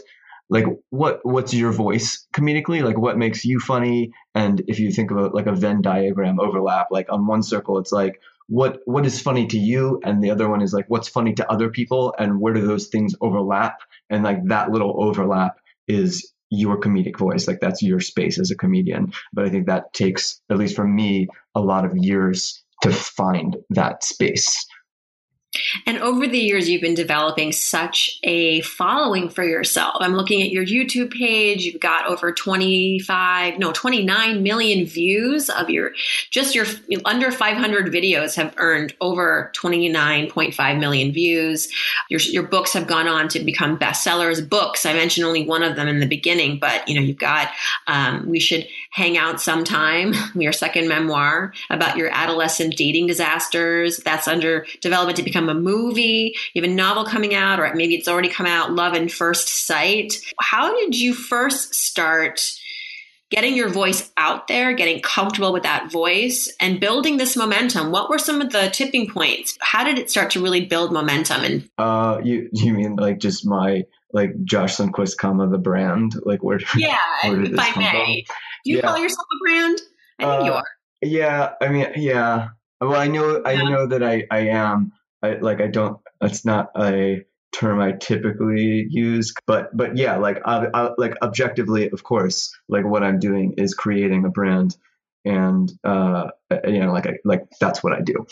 like 0.50 0.65
what 0.89 1.20
what's 1.22 1.53
your 1.53 1.72
voice 1.72 2.25
comedically 2.34 2.82
like 2.82 2.98
what 2.98 3.17
makes 3.17 3.46
you 3.46 3.60
funny 3.60 4.13
and 4.34 4.63
if 4.67 4.79
you 4.79 4.91
think 4.91 5.12
about 5.12 5.36
like 5.36 5.46
a 5.46 5.51
venn 5.51 5.82
diagram 5.82 6.39
overlap 6.39 6.88
like 6.89 7.08
on 7.12 7.27
one 7.27 7.44
circle 7.44 7.79
it's 7.79 7.91
like 7.91 8.22
what 8.47 8.79
what 8.85 9.05
is 9.05 9.21
funny 9.21 9.45
to 9.47 9.57
you 9.57 9.99
and 10.03 10.23
the 10.23 10.31
other 10.31 10.49
one 10.49 10.61
is 10.61 10.73
like 10.73 10.85
what's 10.87 11.07
funny 11.09 11.33
to 11.33 11.51
other 11.51 11.69
people 11.69 12.15
and 12.17 12.39
where 12.39 12.53
do 12.53 12.65
those 12.65 12.87
things 12.87 13.13
overlap? 13.21 13.81
And 14.09 14.23
like 14.23 14.45
that 14.45 14.71
little 14.71 15.03
overlap 15.03 15.57
is 15.87 16.33
your 16.49 16.79
comedic 16.79 17.17
voice 17.17 17.47
like 17.47 17.59
that's 17.59 17.81
your 17.81 17.99
space 17.99 18.39
as 18.39 18.51
a 18.51 18.55
comedian. 18.55 19.11
But 19.33 19.45
i 19.45 19.49
think 19.49 19.67
that 19.67 19.93
takes 19.93 20.41
at 20.49 20.57
least 20.57 20.75
for 20.75 20.87
me 20.87 21.27
a 21.55 21.61
lot 21.61 21.85
of 21.85 21.97
years 21.97 22.63
to 22.83 22.91
find 22.91 23.57
that 23.71 24.03
space 24.03 24.65
and 25.85 25.97
over 25.99 26.27
the 26.27 26.37
years, 26.37 26.69
you've 26.69 26.81
been 26.81 26.93
developing 26.95 27.51
such 27.51 28.19
a 28.23 28.61
following 28.61 29.29
for 29.29 29.43
yourself. 29.43 29.97
I'm 29.99 30.15
looking 30.15 30.41
at 30.41 30.51
your 30.51 30.65
YouTube 30.65 31.11
page. 31.11 31.63
You've 31.63 31.81
got 31.81 32.07
over 32.07 32.31
25, 32.31 33.59
no, 33.59 33.71
29 33.71 34.43
million 34.43 34.85
views 34.85 35.49
of 35.49 35.69
your, 35.69 35.93
just 36.29 36.55
your 36.55 36.65
under 37.05 37.31
500 37.31 37.87
videos 37.87 38.35
have 38.35 38.53
earned 38.57 38.93
over 39.01 39.51
29.5 39.55 40.79
million 40.79 41.11
views. 41.11 41.69
Your, 42.09 42.19
your 42.21 42.43
books 42.43 42.73
have 42.73 42.87
gone 42.87 43.07
on 43.07 43.27
to 43.29 43.39
become 43.39 43.77
bestsellers. 43.77 44.47
Books, 44.47 44.85
I 44.85 44.93
mentioned 44.93 45.25
only 45.25 45.45
one 45.45 45.63
of 45.63 45.75
them 45.75 45.87
in 45.87 45.99
the 45.99 46.05
beginning, 46.05 46.59
but 46.59 46.87
you 46.87 46.95
know, 46.95 47.01
you've 47.01 47.17
got, 47.17 47.49
um, 47.87 48.27
we 48.27 48.39
should 48.39 48.67
hang 48.91 49.17
out 49.17 49.41
sometime, 49.41 50.13
your 50.35 50.51
second 50.51 50.87
memoir 50.87 51.53
about 51.69 51.97
your 51.97 52.09
adolescent 52.09 52.75
dating 52.75 53.07
disasters. 53.07 53.97
That's 53.97 54.27
under 54.27 54.65
development 54.81 55.17
to 55.17 55.23
become 55.23 55.46
a 55.49 55.53
movie, 55.53 56.35
you 56.53 56.61
have 56.61 56.69
a 56.69 56.73
novel 56.73 57.05
coming 57.05 57.33
out, 57.33 57.59
or 57.59 57.73
maybe 57.75 57.95
it's 57.95 58.07
already 58.07 58.29
come 58.29 58.45
out, 58.45 58.71
Love 58.71 58.93
and 58.93 59.11
First 59.11 59.47
Sight. 59.65 60.13
How 60.39 60.73
did 60.75 60.97
you 60.97 61.13
first 61.13 61.75
start 61.75 62.41
getting 63.29 63.55
your 63.55 63.69
voice 63.69 64.11
out 64.17 64.47
there, 64.47 64.73
getting 64.73 65.01
comfortable 65.01 65.51
with 65.51 65.63
that 65.63 65.91
voice, 65.91 66.53
and 66.59 66.79
building 66.79 67.17
this 67.17 67.35
momentum. 67.35 67.91
What 67.91 68.09
were 68.09 68.19
some 68.19 68.41
of 68.41 68.51
the 68.51 68.69
tipping 68.69 69.09
points? 69.09 69.57
How 69.61 69.83
did 69.83 69.97
it 69.97 70.09
start 70.09 70.31
to 70.31 70.41
really 70.41 70.65
build 70.65 70.93
momentum? 70.93 71.43
And 71.43 71.69
uh, 71.77 72.21
you 72.23 72.49
you 72.53 72.73
mean 72.73 72.95
like 72.95 73.19
just 73.19 73.45
my 73.45 73.83
like 74.13 74.31
Josh 74.43 74.77
Sundquist, 74.77 75.17
comma 75.17 75.47
the 75.49 75.57
brand? 75.57 76.13
Like 76.23 76.43
where? 76.43 76.59
Yeah, 76.75 76.97
where 77.23 77.43
if 77.43 77.59
I 77.59 77.77
may. 77.77 78.23
From? 78.25 78.35
Do 78.63 78.71
you 78.71 78.77
yeah. 78.77 78.81
call 78.81 78.97
yourself 78.97 79.27
a 79.31 79.37
brand? 79.43 79.81
I 80.19 80.23
think 80.23 80.41
uh, 80.41 80.45
you 80.45 80.51
are. 80.53 80.67
Yeah, 81.01 81.49
I 81.61 81.67
mean, 81.69 81.87
yeah. 81.95 82.49
Well, 82.81 82.95
I 82.95 83.07
know, 83.07 83.41
I 83.43 83.55
know 83.55 83.87
that 83.87 84.03
I, 84.03 84.25
I 84.29 84.49
am. 84.49 84.91
I 85.24 85.36
like, 85.36 85.62
I 85.62 85.67
don't. 85.67 86.00
That's 86.21 86.45
not 86.45 86.69
a 86.79 87.25
term 87.51 87.79
I 87.79 87.93
typically 87.93 88.86
use, 88.89 89.33
but 89.45 89.75
but 89.75 89.97
yeah, 89.97 90.17
like 90.17 90.41
I, 90.45 90.67
I, 90.74 90.89
like 90.97 91.15
objectively, 91.21 91.89
of 91.89 92.03
course, 92.03 92.55
like 92.69 92.86
what 92.86 93.03
I'm 93.03 93.19
doing 93.19 93.53
is 93.57 93.74
creating 93.74 94.25
a 94.25 94.29
brand, 94.29 94.75
and 95.25 95.71
uh, 95.83 96.29
you 96.65 96.79
know, 96.79 96.91
like 96.91 97.07
I, 97.07 97.13
like 97.25 97.45
that's 97.59 97.83
what 97.83 97.93
I 97.93 98.01
do, 98.01 98.27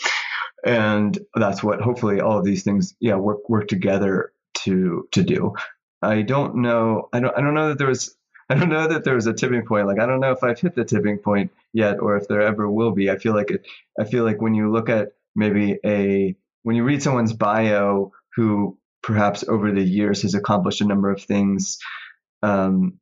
and 0.64 1.18
that's 1.34 1.62
what 1.62 1.80
hopefully 1.80 2.20
all 2.20 2.38
of 2.38 2.44
these 2.44 2.62
things, 2.62 2.94
yeah, 3.00 3.16
work 3.16 3.48
work 3.48 3.68
together 3.68 4.32
to 4.64 5.08
to 5.12 5.22
do. 5.22 5.54
I 6.02 6.22
don't 6.22 6.56
know. 6.56 7.08
I 7.12 7.20
don't. 7.20 7.36
I 7.36 7.40
don't 7.40 7.54
know 7.54 7.68
that 7.68 7.78
there 7.78 7.88
was. 7.88 8.14
I 8.48 8.54
don't 8.54 8.68
know 8.68 8.86
that 8.86 9.02
there 9.02 9.16
was 9.16 9.26
a 9.26 9.32
tipping 9.32 9.66
point. 9.66 9.88
Like 9.88 9.98
I 9.98 10.06
don't 10.06 10.20
know 10.20 10.30
if 10.30 10.44
I've 10.44 10.60
hit 10.60 10.76
the 10.76 10.84
tipping 10.84 11.18
point 11.18 11.50
yet, 11.72 11.98
or 11.98 12.16
if 12.16 12.28
there 12.28 12.42
ever 12.42 12.70
will 12.70 12.92
be. 12.92 13.10
I 13.10 13.18
feel 13.18 13.34
like 13.34 13.50
it. 13.50 13.66
I 13.98 14.04
feel 14.04 14.24
like 14.24 14.40
when 14.40 14.54
you 14.54 14.70
look 14.70 14.88
at 14.88 15.12
maybe 15.34 15.78
a 15.84 16.36
when 16.66 16.74
you 16.74 16.82
read 16.82 17.00
someone's 17.00 17.32
bio 17.32 18.10
who 18.34 18.76
perhaps 19.00 19.44
over 19.46 19.70
the 19.70 19.84
years 19.84 20.22
has 20.22 20.34
accomplished 20.34 20.80
a 20.80 20.84
number 20.84 21.10
of 21.10 21.22
things 21.22 21.78
um, 22.42 22.98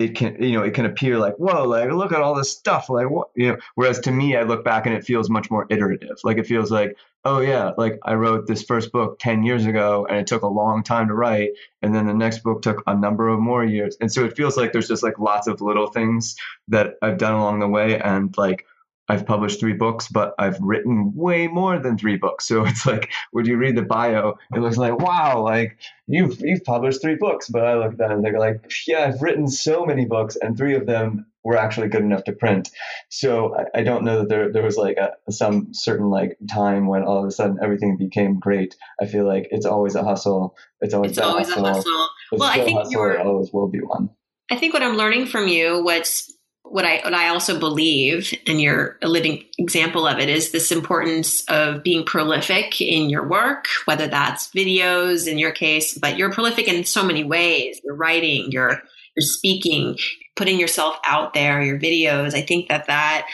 it 0.00 0.16
can 0.16 0.42
you 0.42 0.52
know 0.52 0.64
it 0.64 0.74
can 0.74 0.84
appear 0.84 1.16
like 1.16 1.36
whoa 1.36 1.62
like 1.62 1.92
look 1.92 2.10
at 2.10 2.20
all 2.20 2.34
this 2.34 2.50
stuff 2.50 2.90
like 2.90 3.08
what 3.08 3.28
you 3.36 3.52
know 3.52 3.56
whereas 3.76 4.00
to 4.00 4.10
me 4.10 4.36
i 4.36 4.42
look 4.42 4.64
back 4.64 4.84
and 4.84 4.96
it 4.96 5.04
feels 5.04 5.30
much 5.30 5.48
more 5.48 5.64
iterative. 5.70 6.16
Like 6.24 6.38
it 6.38 6.46
feels 6.46 6.72
like 6.72 6.96
oh 7.24 7.38
yeah 7.38 7.70
like 7.78 8.00
i 8.02 8.14
wrote 8.14 8.48
this 8.48 8.64
first 8.64 8.90
book 8.90 9.20
10 9.20 9.44
years 9.44 9.64
ago 9.64 10.04
and 10.08 10.18
it 10.18 10.26
took 10.26 10.42
a 10.42 10.48
long 10.48 10.82
time 10.82 11.06
to 11.06 11.14
write 11.14 11.50
and 11.82 11.94
then 11.94 12.06
the 12.06 12.14
next 12.14 12.40
book 12.40 12.62
took 12.62 12.82
a 12.88 12.96
number 12.96 13.28
of 13.28 13.38
more 13.38 13.64
years. 13.64 13.96
And 14.00 14.10
so 14.10 14.24
it 14.24 14.36
feels 14.36 14.56
like 14.56 14.72
there's 14.72 14.88
just 14.88 15.04
like 15.04 15.20
lots 15.20 15.46
of 15.46 15.60
little 15.60 15.86
things 15.86 16.34
that 16.66 16.94
i've 17.00 17.18
done 17.18 17.34
along 17.34 17.60
the 17.60 17.68
way 17.68 18.00
and 18.00 18.36
like 18.36 18.66
I've 19.08 19.26
published 19.26 19.60
three 19.60 19.72
books, 19.72 20.08
but 20.08 20.34
I've 20.38 20.60
written 20.60 21.12
way 21.14 21.46
more 21.46 21.78
than 21.78 21.96
three 21.96 22.16
books. 22.16 22.46
So 22.46 22.64
it's 22.66 22.86
like 22.86 23.10
when 23.32 23.46
you 23.46 23.56
read 23.56 23.76
the 23.76 23.82
bio, 23.82 24.38
it 24.54 24.60
looks 24.60 24.76
like, 24.76 24.98
wow, 24.98 25.42
like 25.42 25.78
you've 26.06 26.40
you've 26.40 26.64
published 26.64 27.00
three 27.00 27.16
books. 27.16 27.48
But 27.48 27.64
I 27.64 27.74
look 27.74 27.92
at 27.92 27.98
that 27.98 28.12
and 28.12 28.24
they're 28.24 28.38
like, 28.38 28.70
yeah, 28.86 29.06
I've 29.06 29.22
written 29.22 29.48
so 29.48 29.84
many 29.84 30.04
books, 30.04 30.36
and 30.36 30.56
three 30.56 30.74
of 30.74 30.86
them 30.86 31.26
were 31.44 31.56
actually 31.56 31.88
good 31.88 32.02
enough 32.02 32.24
to 32.24 32.32
print. 32.32 32.68
So 33.08 33.56
I, 33.56 33.80
I 33.80 33.82
don't 33.82 34.04
know 34.04 34.18
that 34.18 34.28
there 34.28 34.52
there 34.52 34.62
was 34.62 34.76
like 34.76 34.98
a, 34.98 35.12
some 35.32 35.72
certain 35.72 36.10
like 36.10 36.36
time 36.50 36.86
when 36.86 37.02
all 37.02 37.20
of 37.20 37.26
a 37.26 37.30
sudden 37.30 37.58
everything 37.62 37.96
became 37.96 38.38
great. 38.38 38.76
I 39.00 39.06
feel 39.06 39.26
like 39.26 39.48
it's 39.50 39.66
always 39.66 39.94
a 39.94 40.04
hustle. 40.04 40.56
It's 40.80 40.92
always, 40.92 41.12
it's 41.12 41.20
always 41.20 41.48
hustle. 41.48 41.66
a 41.66 41.72
hustle. 41.72 42.08
It's 42.32 42.40
well, 42.40 42.50
I 42.50 42.64
think 42.64 42.78
hustle, 42.78 42.92
you're 42.92 43.20
always 43.20 43.50
will 43.52 43.68
be 43.68 43.80
one. 43.80 44.10
I 44.50 44.56
think 44.56 44.74
what 44.74 44.82
I'm 44.82 44.96
learning 44.96 45.26
from 45.26 45.48
you, 45.48 45.82
what's 45.82 46.32
what 46.62 46.84
I 46.84 47.00
what 47.02 47.14
I 47.14 47.28
also 47.28 47.58
believe, 47.58 48.32
and 48.46 48.60
you're 48.60 48.98
a 49.02 49.08
living 49.08 49.44
example 49.58 50.06
of 50.06 50.18
it, 50.18 50.28
is 50.28 50.52
this 50.52 50.70
importance 50.70 51.42
of 51.48 51.82
being 51.82 52.04
prolific 52.04 52.80
in 52.80 53.08
your 53.10 53.26
work, 53.26 53.66
whether 53.86 54.06
that's 54.06 54.50
videos 54.50 55.26
in 55.26 55.38
your 55.38 55.52
case, 55.52 55.96
but 55.96 56.18
you're 56.18 56.32
prolific 56.32 56.68
in 56.68 56.84
so 56.84 57.04
many 57.04 57.24
ways. 57.24 57.80
You're 57.82 57.96
writing, 57.96 58.50
you're 58.50 58.82
you're 59.16 59.22
speaking, 59.22 59.96
putting 60.36 60.60
yourself 60.60 60.96
out 61.06 61.34
there, 61.34 61.62
your 61.62 61.78
videos. 61.78 62.34
I 62.34 62.42
think 62.42 62.68
that 62.68 62.86
that 62.86 63.26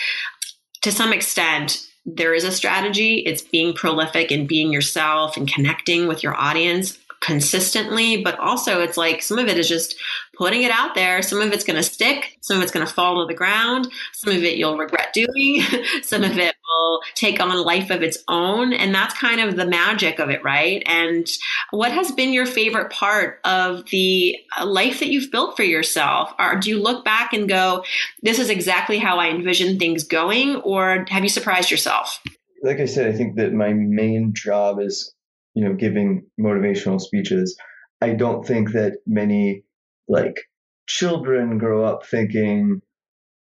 to 0.82 0.92
some 0.92 1.12
extent 1.12 1.86
there 2.06 2.34
is 2.34 2.44
a 2.44 2.52
strategy. 2.52 3.20
It's 3.20 3.42
being 3.42 3.72
prolific 3.72 4.30
and 4.30 4.46
being 4.46 4.72
yourself 4.72 5.36
and 5.36 5.50
connecting 5.50 6.06
with 6.06 6.22
your 6.22 6.36
audience 6.36 6.98
consistently, 7.24 8.22
but 8.22 8.38
also 8.38 8.80
it's 8.80 8.96
like 8.96 9.22
some 9.22 9.38
of 9.38 9.48
it 9.48 9.58
is 9.58 9.68
just 9.68 9.96
putting 10.36 10.62
it 10.62 10.70
out 10.70 10.94
there. 10.94 11.22
Some 11.22 11.40
of 11.40 11.52
it's 11.52 11.64
going 11.64 11.76
to 11.76 11.82
stick, 11.82 12.36
some 12.40 12.58
of 12.58 12.62
it's 12.62 12.72
going 12.72 12.86
to 12.86 12.92
fall 12.92 13.20
to 13.20 13.26
the 13.26 13.36
ground, 13.36 13.90
some 14.12 14.34
of 14.34 14.42
it 14.42 14.56
you'll 14.56 14.76
regret 14.76 15.12
doing, 15.12 15.62
some 16.02 16.22
of 16.22 16.36
it 16.36 16.54
will 16.68 17.00
take 17.14 17.40
on 17.40 17.62
life 17.64 17.90
of 17.90 18.02
its 18.02 18.18
own. 18.28 18.72
And 18.72 18.94
that's 18.94 19.18
kind 19.18 19.40
of 19.40 19.56
the 19.56 19.66
magic 19.66 20.18
of 20.18 20.28
it, 20.30 20.42
right? 20.44 20.82
And 20.86 21.26
what 21.70 21.92
has 21.92 22.12
been 22.12 22.32
your 22.32 22.46
favorite 22.46 22.90
part 22.90 23.40
of 23.44 23.84
the 23.86 24.36
uh, 24.58 24.66
life 24.66 25.00
that 25.00 25.08
you've 25.08 25.30
built 25.30 25.56
for 25.56 25.62
yourself? 25.62 26.34
Or 26.38 26.56
do 26.56 26.68
you 26.68 26.82
look 26.82 27.04
back 27.04 27.32
and 27.32 27.48
go, 27.48 27.84
this 28.22 28.38
is 28.38 28.50
exactly 28.50 28.98
how 28.98 29.18
I 29.18 29.28
envisioned 29.28 29.78
things 29.78 30.04
going? 30.04 30.56
Or 30.56 31.06
have 31.08 31.22
you 31.22 31.28
surprised 31.28 31.70
yourself? 31.70 32.20
Like 32.62 32.80
I 32.80 32.86
said, 32.86 33.14
I 33.14 33.16
think 33.16 33.36
that 33.36 33.52
my 33.52 33.72
main 33.72 34.32
job 34.34 34.80
is 34.80 35.13
you 35.54 35.64
know, 35.64 35.74
giving 35.74 36.26
motivational 36.38 37.00
speeches. 37.00 37.56
I 38.00 38.10
don't 38.10 38.46
think 38.46 38.72
that 38.72 38.98
many 39.06 39.64
like 40.08 40.36
children 40.86 41.58
grow 41.58 41.84
up 41.84 42.06
thinking, 42.06 42.82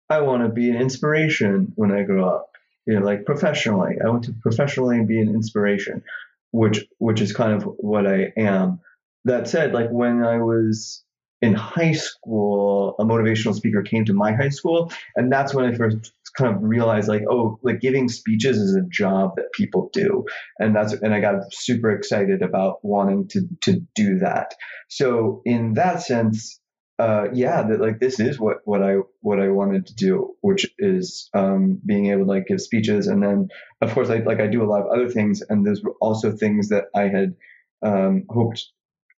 I 0.09 0.21
want 0.21 0.43
to 0.43 0.49
be 0.49 0.69
an 0.69 0.75
inspiration 0.75 1.71
when 1.75 1.91
I 1.91 2.03
grow 2.03 2.27
up. 2.27 2.49
You 2.85 2.99
know, 2.99 3.05
like 3.05 3.25
professionally, 3.25 3.95
I 4.03 4.09
want 4.09 4.25
to 4.25 4.33
professionally 4.41 5.03
be 5.05 5.21
an 5.21 5.29
inspiration, 5.29 6.03
which 6.51 6.85
which 6.97 7.21
is 7.21 7.33
kind 7.33 7.53
of 7.53 7.63
what 7.63 8.07
I 8.07 8.33
am. 8.35 8.79
That 9.25 9.47
said, 9.47 9.71
like 9.73 9.89
when 9.89 10.23
I 10.23 10.37
was 10.37 11.03
in 11.41 11.53
high 11.53 11.93
school, 11.93 12.95
a 12.99 13.03
motivational 13.03 13.55
speaker 13.55 13.81
came 13.81 14.05
to 14.05 14.13
my 14.13 14.33
high 14.33 14.49
school, 14.49 14.91
and 15.15 15.31
that's 15.31 15.53
when 15.53 15.65
I 15.65 15.75
first 15.75 16.13
kind 16.37 16.55
of 16.55 16.61
realized 16.63 17.09
like, 17.09 17.23
oh, 17.29 17.59
like 17.61 17.81
giving 17.81 18.07
speeches 18.07 18.57
is 18.57 18.75
a 18.75 18.87
job 18.87 19.35
that 19.35 19.51
people 19.53 19.89
do. 19.91 20.25
And 20.59 20.75
that's, 20.75 20.93
and 20.93 21.13
I 21.13 21.19
got 21.19 21.53
super 21.53 21.91
excited 21.91 22.41
about 22.41 22.83
wanting 22.83 23.27
to, 23.29 23.47
to 23.63 23.81
do 23.95 24.19
that. 24.19 24.53
So 24.87 25.41
in 25.45 25.73
that 25.73 26.01
sense, 26.01 26.59
uh, 26.99 27.27
yeah, 27.33 27.63
that 27.63 27.81
like 27.81 27.99
this 27.99 28.19
is 28.19 28.39
what, 28.39 28.57
what 28.63 28.81
I, 28.83 28.97
what 29.21 29.39
I 29.39 29.49
wanted 29.49 29.87
to 29.87 29.95
do, 29.95 30.35
which 30.41 30.67
is, 30.77 31.29
um, 31.33 31.81
being 31.85 32.07
able 32.11 32.25
to 32.25 32.31
like 32.31 32.47
give 32.47 32.61
speeches. 32.61 33.07
And 33.07 33.21
then 33.21 33.49
of 33.81 33.91
course, 33.93 34.09
I, 34.09 34.19
like 34.19 34.39
I 34.39 34.47
do 34.47 34.63
a 34.63 34.69
lot 34.69 34.81
of 34.81 34.87
other 34.87 35.09
things 35.09 35.41
and 35.41 35.65
those 35.65 35.81
were 35.81 35.95
also 35.99 36.31
things 36.31 36.69
that 36.69 36.85
I 36.95 37.09
had, 37.09 37.35
um, 37.83 38.25
hoped, 38.29 38.69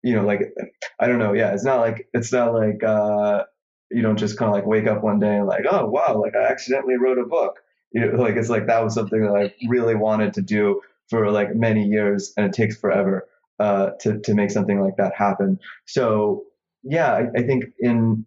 you 0.03 0.15
know, 0.15 0.25
like, 0.25 0.55
I 0.99 1.07
don't 1.07 1.19
know. 1.19 1.33
Yeah. 1.33 1.53
It's 1.53 1.65
not 1.65 1.81
like, 1.81 2.09
it's 2.13 2.33
not 2.33 2.55
like, 2.55 2.83
uh, 2.83 3.45
you 3.91 4.03
don't 4.03 4.19
just 4.19 4.39
kind 4.39 4.49
of 4.49 4.55
like 4.55 4.67
wake 4.67 4.87
up 4.87 5.03
one 5.03 5.21
day 5.21 5.37
and 5.37 5.47
like, 5.47 5.65
oh 5.71 5.87
wow, 5.87 6.21
like 6.21 6.35
I 6.35 6.45
accidentally 6.45 6.97
wrote 6.97 7.19
a 7.19 7.27
book. 7.27 7.59
You 7.93 8.01
know, 8.07 8.17
like 8.23 8.37
it's 8.37 8.49
like 8.49 8.67
that 8.67 8.83
was 8.83 8.95
something 8.95 9.21
that 9.21 9.37
I 9.37 9.55
really 9.69 9.95
wanted 9.95 10.33
to 10.35 10.43
do 10.43 10.81
for 11.11 11.31
like 11.31 11.55
many 11.55 11.85
years, 11.85 12.33
and 12.37 12.47
it 12.47 12.55
takes 12.55 12.77
forever 12.77 13.29
uh, 13.59 13.91
to 14.01 14.19
to 14.21 14.35
make 14.35 14.51
something 14.51 14.81
like 14.81 14.97
that 14.97 15.15
happen. 15.15 15.59
So 15.87 16.45
yeah, 16.83 17.13
I, 17.13 17.27
I 17.37 17.43
think 17.43 17.67
in 17.79 18.25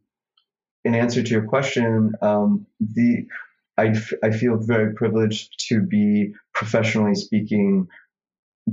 in 0.84 0.94
answer 0.94 1.24
to 1.24 1.30
your 1.32 1.48
question, 1.48 2.14
um, 2.22 2.68
the 2.80 3.26
I, 3.78 3.88
f- 3.88 4.14
I 4.24 4.30
feel 4.30 4.58
very 4.58 4.94
privileged 4.94 5.68
to 5.70 5.82
be 5.82 6.34
professionally 6.54 7.16
speaking 7.16 7.88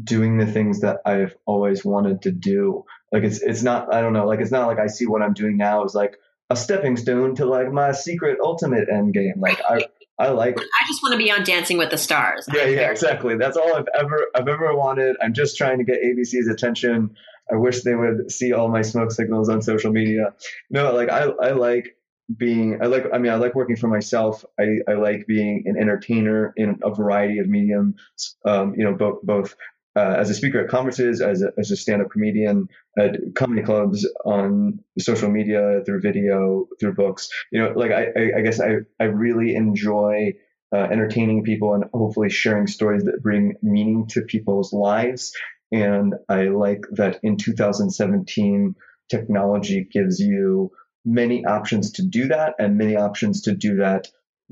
doing 0.03 0.39
the 0.39 0.47
things 0.47 0.81
that 0.81 1.01
I've 1.05 1.35
always 1.47 1.85
wanted 1.85 2.23
to 2.23 2.33
do. 2.33 2.85
Like 3.13 3.25
it's 3.25 3.43
it's 3.43 3.63
not 3.63 3.93
I 3.93 4.01
don't 4.01 4.13
know 4.13 4.27
like 4.27 4.41
it's 4.41 4.51
not 4.51 4.67
like 4.67 4.79
I 4.79 4.87
see 4.87 5.07
what 5.07 5.23
I'm 5.23 5.35
doing 5.35 5.57
now 5.57 5.85
as 5.85 5.95
like 5.95 6.17
a 6.53 6.57
stepping 6.57 6.97
stone 6.97 7.35
to 7.37 7.47
like 7.47 7.73
my 7.73 7.93
secret 7.93 8.39
ultimate 8.43 8.89
end 8.89 9.15
game. 9.15 9.35
Like 9.39 9.61
I, 9.69 9.87
I 10.19 10.29
like. 10.29 10.57
I 10.59 10.87
just 10.87 11.03
want 11.03 11.13
to 11.13 11.19
be 11.19 11.31
on 11.31 11.43
Dancing 11.43 11.79
with 11.79 11.91
the 11.91 11.99
Stars. 11.99 12.47
Yeah, 12.53 12.67
yeah, 12.67 12.91
exactly. 12.91 13.37
That's 13.37 13.57
all 13.57 13.75
I've 13.75 13.89
ever, 13.99 14.27
I've 14.35 14.49
ever 14.49 14.77
wanted. 14.77 15.17
I'm 15.21 15.33
just 15.33 15.57
trying 15.57 15.79
to 15.79 15.85
get 15.85 16.03
ABC's 16.03 16.49
attention. 16.49 17.17
I 17.51 17.57
wish 17.57 17.83
they 17.83 17.95
would 17.95 18.31
see 18.31 18.53
all 18.53 18.69
my 18.69 18.83
smoke 18.83 19.11
signals 19.11 19.49
on 19.49 19.63
social 19.63 19.91
media. 19.91 20.35
No, 20.71 20.93
like 20.95 21.09
I, 21.11 21.23
I 21.43 21.53
like 21.53 21.97
being. 22.37 22.81
I 22.83 22.87
like. 22.87 23.07
I 23.13 23.19
mean, 23.19 23.33
I 23.33 23.37
like 23.37 23.55
working 23.55 23.77
for 23.77 23.89
myself. 23.89 24.45
I, 24.61 24.77
I 24.87 24.93
like 24.95 25.27
being 25.27 25.65
an 25.67 25.77
entertainer 25.77 26.53
in 26.57 26.79
a 26.83 26.95
variety 26.95 27.39
of 27.39 27.49
mediums. 27.49 27.97
Um, 28.45 28.75
you 28.77 28.85
know, 28.85 28.95
both 28.95 29.23
both 29.23 29.57
uh, 29.95 30.15
as 30.19 30.31
a 30.31 30.35
speaker 30.35 30.61
at 30.61 30.69
conferences, 30.69 31.21
as 31.21 31.43
a, 31.43 31.53
as 31.59 31.71
a 31.71 31.77
stand-up 31.77 32.11
comedian 32.11 32.69
at 32.99 33.17
comedy 33.35 33.63
clubs, 33.63 34.07
on 34.25 34.81
social 34.99 35.31
media, 35.31 35.83
through 35.85 36.01
video, 36.01 36.67
through 36.81 36.95
books. 36.95 37.29
You 37.51 37.63
know, 37.63 37.73
like 37.77 37.91
I, 37.91 38.07
I, 38.17 38.39
I 38.39 38.41
guess 38.41 38.61
I, 38.61 38.77
I 38.99 39.05
really 39.05 39.55
enjoy 39.55 40.33
uh, 40.75 40.89
entertaining 40.91 41.45
people 41.45 41.75
and 41.75 41.85
hopefully 41.93 42.31
sharing 42.31 42.67
stories 42.67 43.05
that 43.05 43.23
bring 43.23 43.55
meaning 43.63 44.07
to 44.09 44.23
people's 44.23 44.73
lives. 44.73 45.33
And 45.71 46.15
I 46.29 46.45
like 46.45 46.85
that 46.93 47.21
in 47.23 47.37
2017, 47.37 48.75
technology 49.11 49.87
gives 49.91 50.21
you 50.21 50.71
many 51.05 51.45
options 51.45 51.93
to 51.93 52.03
do 52.03 52.29
that 52.29 52.55
and 52.59 52.79
many 52.79 52.97
options 52.97 53.43
to 53.43 53.55
do 53.55 53.77
that 53.77 54.09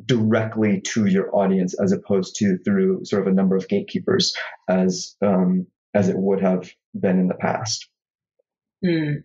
directly 0.07 0.81
to 0.81 1.07
your 1.07 1.35
audience 1.35 1.75
as 1.81 1.93
opposed 1.93 2.37
to 2.37 2.59
through 2.65 3.05
sort 3.05 3.23
of 3.23 3.29
a 3.29 3.35
number 3.35 3.57
of 3.57 3.69
gatekeepers 3.69 4.35
as 4.69 5.17
um, 5.23 5.67
as 5.95 6.09
it 6.09 6.17
would 6.17 6.41
have 6.41 6.71
been 6.99 7.19
in 7.19 7.29
the 7.29 7.35
past. 7.35 7.89
Hmm. 8.85 9.17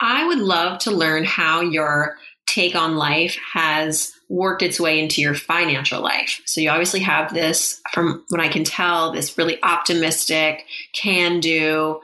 I 0.00 0.26
would 0.26 0.38
love 0.38 0.78
to 0.80 0.90
learn 0.90 1.24
how 1.24 1.60
your 1.60 2.16
take 2.46 2.74
on 2.74 2.96
life 2.96 3.36
has 3.52 4.12
worked 4.28 4.62
its 4.62 4.78
way 4.78 5.00
into 5.00 5.20
your 5.20 5.34
financial 5.34 6.00
life. 6.02 6.40
So 6.46 6.60
you 6.60 6.70
obviously 6.70 7.00
have 7.00 7.34
this, 7.34 7.80
from 7.92 8.24
what 8.28 8.40
I 8.40 8.48
can 8.48 8.64
tell, 8.64 9.12
this 9.12 9.36
really 9.36 9.62
optimistic, 9.62 10.64
can 10.92 11.40
do, 11.40 12.00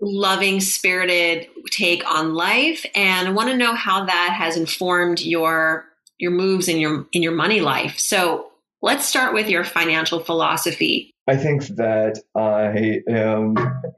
loving 0.00 0.60
spirited 0.60 1.48
take 1.70 2.04
on 2.10 2.34
life 2.34 2.84
and 2.94 3.28
I 3.28 3.30
want 3.30 3.48
to 3.48 3.56
know 3.56 3.74
how 3.74 4.04
that 4.04 4.34
has 4.36 4.56
informed 4.56 5.20
your 5.20 5.86
your 6.18 6.30
moves 6.30 6.68
in 6.68 6.78
your 6.78 7.06
in 7.12 7.22
your 7.22 7.32
money 7.32 7.60
life. 7.60 7.98
So 7.98 8.50
let's 8.82 9.06
start 9.06 9.34
with 9.34 9.48
your 9.48 9.64
financial 9.64 10.20
philosophy. 10.20 11.10
I 11.26 11.36
think 11.36 11.66
that 11.76 12.20
I 12.34 13.00
am 13.10 13.54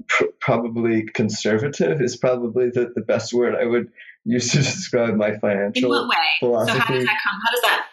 pr- 0.08 0.24
probably 0.40 1.04
conservative 1.12 2.00
is 2.00 2.16
probably 2.16 2.70
the, 2.70 2.92
the 2.94 3.00
best 3.00 3.32
word 3.34 3.56
I 3.56 3.66
would 3.66 3.88
use 4.24 4.50
to 4.52 4.58
describe 4.58 5.16
my 5.16 5.36
financial 5.38 5.84
In 5.84 5.90
what 5.90 6.08
way? 6.08 6.16
philosophy. 6.40 6.78
So 6.78 6.84
how 6.84 6.94
does 6.94 7.04
that 7.04 7.18
come? 7.24 7.40
How 7.44 7.50
does 7.50 7.62
that 7.62 7.86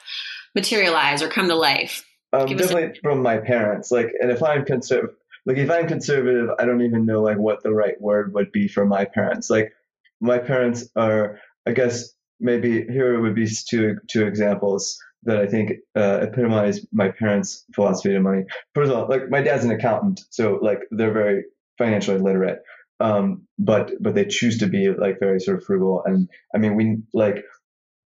materialize 0.56 1.22
or 1.22 1.30
come 1.30 1.48
to 1.48 1.56
life? 1.56 2.06
Um, 2.32 2.44
us 2.44 2.52
a- 2.52 2.56
definitely 2.56 3.00
from 3.02 3.22
my 3.22 3.38
parents. 3.38 3.92
Like, 3.92 4.10
and 4.20 4.32
if 4.32 4.44
I'm 4.44 4.66
conservative, 4.66 5.16
like 5.46 5.58
if 5.58 5.70
I'm 5.70 5.88
conservative, 5.88 6.50
I 6.60 6.66
don't 6.66 6.82
even 6.82 7.06
know 7.06 7.22
like 7.22 7.38
what 7.38 7.64
the 7.64 7.74
right 7.74 8.00
word 8.00 8.34
would 8.34 8.52
be 8.52 8.68
for 8.68 8.86
my 8.86 9.06
parents. 9.06 9.50
Like, 9.50 9.74
my 10.22 10.38
parents 10.38 10.88
are, 10.96 11.40
I 11.68 11.72
guess 11.72 12.14
maybe 12.44 12.86
here 12.86 13.20
would 13.20 13.36
be 13.36 13.48
two 13.48 13.98
two 14.10 14.28
examples 14.28 15.00
that 15.24 15.38
I 15.38 15.48
think 15.48 15.72
uh, 15.96 16.20
epitomize 16.22 16.86
my 16.92 17.10
parents' 17.10 17.66
philosophy 17.74 18.10
to 18.10 18.20
money. 18.20 18.44
First 18.76 18.92
of 18.92 18.98
all, 18.98 19.08
like 19.08 19.30
my 19.30 19.42
dad's 19.42 19.64
an 19.64 19.72
accountant, 19.72 20.22
so 20.30 20.60
like 20.62 20.80
they're 20.92 21.14
very 21.14 21.46
financially 21.78 22.20
literate. 22.20 22.60
Um, 23.00 23.48
but 23.58 23.92
but 24.00 24.14
they 24.16 24.26
choose 24.26 24.60
to 24.60 24.68
be 24.68 24.90
like 24.92 25.20
very 25.20 25.40
sort 25.40 25.58
of 25.58 25.64
frugal, 25.66 26.04
and 26.06 26.30
I 26.54 26.58
mean 26.58 26.76
we 26.76 26.98
like 27.14 27.44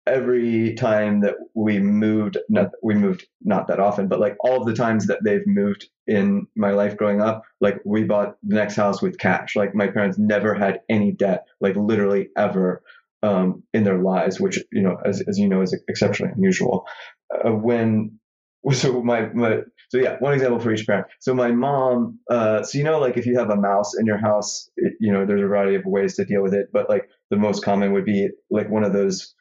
every 0.08 0.74
time 0.74 1.22
that 1.22 1.36
we 1.54 1.80
moved, 1.80 2.38
not 2.50 2.72
we 2.82 2.96
moved 2.96 3.28
not 3.44 3.68
that 3.68 3.80
often, 3.80 4.08
but 4.08 4.20
like 4.20 4.36
all 4.40 4.60
of 4.60 4.66
the 4.66 4.74
times 4.74 5.08
that 5.08 5.24
they've 5.24 5.46
moved 5.46 5.88
in 6.08 6.48
my 6.56 6.72
life 6.72 6.98
growing 6.98 7.22
up, 7.22 7.44
like 7.60 7.80
we 7.86 8.04
bought 8.04 8.36
the 8.44 8.56
next 8.56 8.76
house 8.76 9.02
with 9.02 9.20
cash. 9.20 9.56
Like 9.56 9.76
my 9.76 9.88
parents 9.88 10.18
never 10.18 10.54
had 10.54 10.82
any 10.90 11.12
debt, 11.12 11.46
like 11.60 11.76
literally 11.76 12.30
ever 12.36 12.82
um, 13.24 13.64
in 13.74 13.84
their 13.84 14.00
lives, 14.00 14.40
which 14.40 14.60
you 14.72 14.82
know, 14.82 14.98
as 15.06 15.22
as 15.28 15.38
you 15.38 15.48
know, 15.48 15.62
is 15.62 15.74
exceptionally 15.88 16.34
unusual. 16.36 16.86
Uh, 17.34 17.52
when 17.52 18.20
so 18.74 19.02
my 19.04 19.28
my 19.34 19.60
so 19.90 19.98
yeah, 19.98 20.18
one 20.20 20.34
example 20.34 20.60
for 20.60 20.72
each 20.74 20.86
parent. 20.88 21.08
So 21.20 21.34
my 21.34 21.52
mom, 21.52 22.20
uh, 22.30 22.64
so 22.64 22.78
you 22.78 22.84
know, 22.84 23.00
like 23.00 23.18
if 23.18 23.26
you 23.26 23.38
have 23.38 23.50
a 23.50 23.56
mouse 23.56 23.94
in 24.00 24.06
your 24.06 24.18
house, 24.18 24.70
it, 24.78 24.94
you 25.00 25.12
know, 25.12 25.26
there's 25.26 25.42
a 25.42 25.48
variety 25.48 25.76
of 25.76 25.86
ways 25.86 26.16
to 26.16 26.26
deal 26.26 26.42
with 26.42 26.54
it, 26.54 26.68
but 26.72 26.90
like 26.90 27.10
the 27.30 27.38
most 27.38 27.64
common 27.64 27.92
would 27.94 28.06
be 28.06 28.30
like 28.50 28.70
one 28.70 28.84
of 28.84 28.94
those 28.94 29.34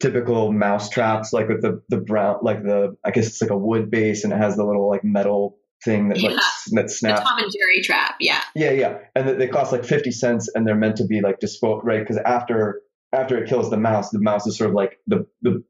typical 0.00 0.52
mouse 0.52 0.90
traps, 0.90 1.32
like 1.32 1.48
with 1.48 1.62
the 1.62 1.82
the 1.88 1.96
brown, 1.98 2.38
like 2.42 2.62
the 2.62 2.96
I 3.04 3.10
guess 3.10 3.26
it's 3.26 3.40
like 3.42 3.50
a 3.50 3.56
wood 3.58 3.90
base 3.90 4.24
and 4.24 4.32
it 4.32 4.36
has 4.36 4.56
the 4.56 4.64
little 4.64 4.88
like 4.88 5.04
metal 5.04 5.58
thing 5.84 6.08
that 6.08 6.20
Yeah. 6.20 6.30
s- 6.36 6.68
that 6.72 6.82
The 6.84 6.88
snaps. 6.88 7.20
Tom 7.20 7.38
and 7.38 7.50
Jerry 7.52 7.82
trap. 7.82 8.14
Yeah. 8.20 8.40
Yeah, 8.54 8.70
yeah, 8.72 8.98
and 9.14 9.28
they- 9.28 9.34
they 9.34 9.48
cost 9.48 9.72
like 9.72 9.84
fifty 9.84 10.10
cents, 10.10 10.50
and 10.54 10.66
they're 10.66 10.74
meant 10.76 10.96
to 10.96 11.06
be 11.06 11.20
like 11.20 11.38
disposed, 11.40 11.84
right? 11.86 12.00
Because 12.00 12.18
after 12.18 12.80
after 13.12 13.42
it 13.42 13.48
kills 13.48 13.70
the 13.70 13.76
mouse, 13.76 14.10
the 14.10 14.20
mouse 14.20 14.46
is 14.46 14.56
sort 14.56 14.70
of 14.70 14.74
like 14.74 14.98
the 15.06 15.26
the 15.42 15.62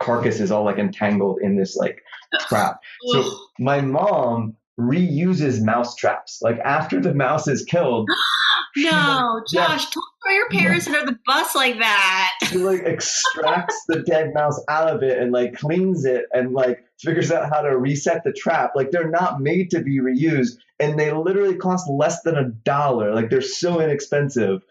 carcass 0.00 0.40
is 0.40 0.50
all 0.50 0.64
like 0.64 0.78
entangled 0.78 1.38
in 1.42 1.56
this 1.56 1.76
like 1.76 2.02
trap. 2.48 2.80
So 3.12 3.30
my 3.58 3.80
mom 3.80 4.56
reuses 4.78 5.62
mouse 5.62 5.94
traps. 5.96 6.40
Like 6.40 6.58
after 6.60 7.00
the 7.00 7.14
mouse 7.14 7.48
is 7.48 7.64
killed, 7.64 8.08
she, 8.76 8.84
like, 8.84 8.92
no, 8.92 9.42
yeah. 9.52 9.66
Josh, 9.66 9.90
don't 9.90 10.04
throw 10.24 10.32
your 10.32 10.48
parents 10.50 10.86
under 10.86 11.06
the 11.06 11.18
bus 11.26 11.54
like 11.54 11.78
that. 11.78 12.32
she 12.44 12.58
like 12.58 12.82
extracts 12.84 13.82
the 13.88 14.00
dead 14.00 14.32
mouse 14.34 14.60
out 14.68 14.88
of 14.88 15.02
it 15.02 15.18
and 15.18 15.32
like 15.32 15.54
cleans 15.54 16.04
it 16.04 16.26
and 16.32 16.52
like 16.52 16.84
figures 17.00 17.30
out 17.30 17.48
how 17.52 17.60
to 17.60 17.76
reset 17.76 18.22
the 18.24 18.32
trap. 18.32 18.72
Like 18.74 18.90
they're 18.90 19.10
not 19.10 19.40
made 19.40 19.70
to 19.70 19.80
be 19.80 20.00
reused, 20.00 20.58
and 20.80 20.98
they 20.98 21.12
literally 21.12 21.56
cost 21.56 21.88
less 21.90 22.22
than 22.22 22.36
a 22.36 22.48
dollar. 22.48 23.14
Like 23.14 23.30
they're 23.30 23.40
so 23.40 23.80
inexpensive. 23.80 24.62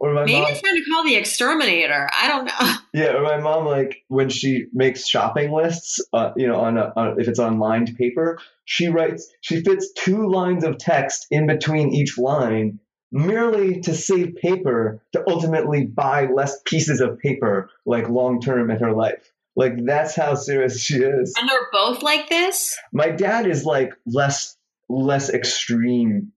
Or 0.00 0.12
my 0.12 0.24
Maybe 0.24 0.40
mom, 0.40 0.50
it's 0.50 0.62
time 0.62 0.76
to 0.76 0.84
call 0.84 1.04
the 1.04 1.16
exterminator. 1.16 2.08
I 2.12 2.28
don't 2.28 2.44
know. 2.44 2.74
yeah, 2.92 3.16
or 3.16 3.22
my 3.22 3.38
mom 3.38 3.66
like 3.66 4.04
when 4.06 4.28
she 4.28 4.66
makes 4.72 5.08
shopping 5.08 5.50
lists, 5.50 6.00
uh, 6.12 6.32
you 6.36 6.46
know, 6.46 6.60
on, 6.60 6.78
a, 6.78 6.92
on 6.94 7.20
if 7.20 7.26
it's 7.26 7.40
on 7.40 7.58
lined 7.58 7.96
paper, 7.96 8.38
she 8.64 8.88
writes, 8.88 9.28
she 9.40 9.62
fits 9.62 9.92
two 9.92 10.28
lines 10.28 10.62
of 10.62 10.78
text 10.78 11.26
in 11.30 11.46
between 11.48 11.92
each 11.92 12.16
line 12.16 12.78
merely 13.10 13.80
to 13.80 13.94
save 13.94 14.36
paper 14.36 15.02
to 15.12 15.24
ultimately 15.26 15.84
buy 15.84 16.26
less 16.26 16.60
pieces 16.64 17.00
of 17.00 17.18
paper 17.18 17.70
like 17.86 18.08
long 18.08 18.40
term 18.40 18.70
in 18.70 18.78
her 18.78 18.92
life. 18.92 19.32
Like 19.56 19.84
that's 19.84 20.14
how 20.14 20.34
serious 20.34 20.80
she 20.80 20.98
is. 20.98 21.34
And 21.38 21.48
they're 21.48 21.68
both 21.72 22.02
like 22.02 22.28
this. 22.28 22.78
My 22.92 23.10
dad 23.10 23.46
is 23.46 23.64
like 23.64 23.94
less 24.06 24.56
less 24.88 25.30
extreme 25.30 26.32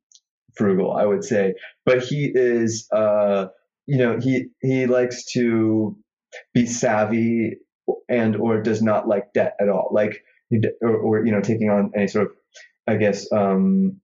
frugal, 0.56 0.92
I 0.92 1.06
would 1.06 1.24
say, 1.24 1.56
but 1.86 2.04
he 2.04 2.32
is 2.34 2.88
uh 2.92 3.48
you 3.88 3.98
know, 3.98 4.20
he 4.20 4.48
he 4.62 4.86
likes 4.86 5.26
to 5.34 5.98
be 6.54 6.66
savvy 6.66 7.58
and 8.08 8.36
or 8.36 8.62
does 8.62 8.82
not 8.82 9.08
like 9.08 9.34
debt 9.34 9.56
at 9.60 9.70
all. 9.70 9.90
Like 9.92 10.24
or, 10.82 10.96
or 10.96 11.26
you 11.26 11.32
know, 11.32 11.42
taking 11.42 11.70
on 11.70 11.92
any 11.96 12.08
sort 12.08 12.28
of 12.28 12.34
I 12.88 12.96
guess 12.96 13.32
um 13.32 14.00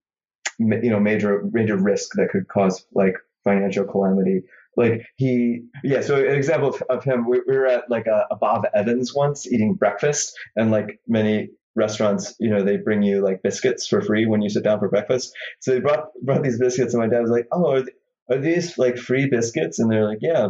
you 0.60 0.90
know, 0.90 1.00
major 1.00 1.44
major 1.52 1.78
risk 1.78 2.12
that 2.16 2.30
could 2.30 2.48
cause 2.48 2.86
like 2.94 3.14
financial 3.44 3.86
calamity. 3.86 4.42
Like 4.76 5.08
he, 5.16 5.64
yeah. 5.84 6.02
So 6.02 6.18
an 6.18 6.36
example 6.36 6.70
of, 6.70 6.82
of 6.90 7.04
him, 7.04 7.28
we, 7.28 7.42
we 7.48 7.58
were 7.58 7.66
at 7.66 7.90
like 7.90 8.06
a, 8.06 8.28
a 8.30 8.36
Bob 8.36 8.66
Evans 8.76 9.14
once 9.14 9.48
eating 9.48 9.74
breakfast, 9.74 10.38
and 10.56 10.70
like 10.70 11.00
many 11.08 11.50
restaurants, 11.78 12.36
you 12.40 12.50
know, 12.50 12.64
they 12.64 12.78
bring 12.78 13.04
you 13.04 13.24
like 13.24 13.44
biscuits 13.44 13.88
for 13.88 14.02
free 14.02 14.26
when 14.26 14.42
you 14.42 14.50
sit 14.50 14.64
down 14.64 14.80
for 14.80 14.90
breakfast. 14.90 15.32
So 15.62 15.72
they 15.72 15.80
brought 15.80 16.10
brought 16.24 16.44
these 16.44 16.60
biscuits, 16.60 16.94
and 16.94 17.02
my 17.02 17.08
dad 17.08 17.22
was 17.22 17.32
like, 17.32 17.48
"Oh, 17.52 17.72
are, 17.72 17.84
th- 17.84 17.96
are 18.30 18.40
these 18.40 18.78
like 18.78 18.98
free 18.98 19.30
biscuits?" 19.30 19.80
And 19.80 19.92
they're 19.92 20.08
like, 20.08 20.20
"Yeah." 20.22 20.50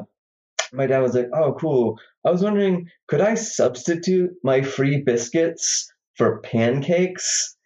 My 0.74 0.88
dad 0.88 1.00
was 1.00 1.14
like, 1.14 1.30
"Oh, 1.34 1.54
cool. 1.54 2.00
I 2.26 2.32
was 2.32 2.42
wondering, 2.42 2.90
could 3.08 3.22
I 3.22 3.36
substitute 3.36 4.32
my 4.44 4.62
free 4.62 5.02
biscuits 5.02 5.92
for 6.16 6.40
pancakes?" 6.40 7.57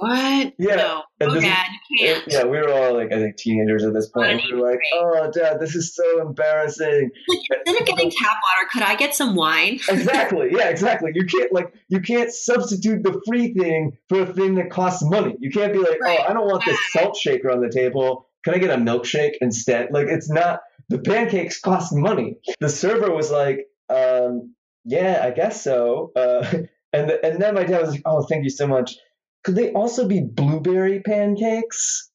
What? 0.00 0.54
Yeah, 0.58 0.74
No. 0.76 1.02
Oh, 1.22 1.26
this 1.26 1.36
is- 1.36 1.42
Dad, 1.42 1.66
you 1.90 1.98
can't. 2.06 2.24
Yeah, 2.28 2.44
we 2.44 2.58
were 2.58 2.72
all 2.72 2.94
like, 2.94 3.12
I 3.12 3.18
think 3.18 3.36
teenagers 3.36 3.84
at 3.84 3.92
this 3.92 4.08
point. 4.08 4.42
we 4.50 4.54
were 4.58 4.70
like, 4.70 4.78
"Oh, 4.94 5.30
Dad, 5.30 5.60
this 5.60 5.74
is 5.74 5.94
so 5.94 6.20
embarrassing." 6.22 7.10
Like, 7.28 7.38
instead 7.66 7.80
of 7.82 7.86
getting 7.86 8.10
tap 8.10 8.30
water, 8.30 8.68
could 8.72 8.82
I 8.82 8.94
get 8.96 9.14
some 9.14 9.34
wine? 9.36 9.78
exactly. 9.88 10.48
Yeah, 10.52 10.68
exactly. 10.68 11.10
You 11.14 11.26
can't 11.26 11.52
like 11.52 11.74
you 11.88 12.00
can't 12.00 12.32
substitute 12.32 13.02
the 13.02 13.20
free 13.26 13.52
thing 13.52 13.98
for 14.08 14.22
a 14.22 14.26
thing 14.32 14.54
that 14.56 14.70
costs 14.70 15.02
money. 15.04 15.36
You 15.40 15.50
can't 15.50 15.72
be 15.72 15.78
like, 15.78 16.00
Right. 16.00 16.18
"Oh, 16.22 16.30
I 16.30 16.32
don't 16.32 16.46
want 16.46 16.64
this 16.64 16.78
salt 16.92 17.16
shaker 17.16 17.50
on 17.50 17.60
the 17.60 17.70
table. 17.70 18.26
Can 18.44 18.54
I 18.54 18.58
get 18.58 18.70
a 18.70 18.76
milkshake 18.80 19.34
instead?" 19.42 19.88
Like 19.92 20.06
it's 20.08 20.30
not 20.30 20.60
the 20.88 20.98
pancakes 20.98 21.60
cost 21.60 21.92
money. 21.94 22.38
The 22.60 22.68
server 22.70 23.14
was 23.14 23.30
like, 23.30 23.66
um, 23.90 24.54
"Yeah, 24.86 25.20
I 25.22 25.30
guess 25.32 25.62
so." 25.62 26.12
Uh, 26.16 26.46
and 26.94 27.10
the, 27.10 27.24
and 27.24 27.40
then 27.42 27.54
my 27.54 27.64
dad 27.64 27.82
was 27.82 27.90
like, 27.90 28.02
"Oh, 28.06 28.22
thank 28.22 28.44
you 28.44 28.50
so 28.50 28.66
much." 28.66 28.96
Could 29.44 29.54
they 29.56 29.72
also 29.72 30.06
be 30.06 30.20
blueberry 30.20 31.00
pancakes? 31.00 32.10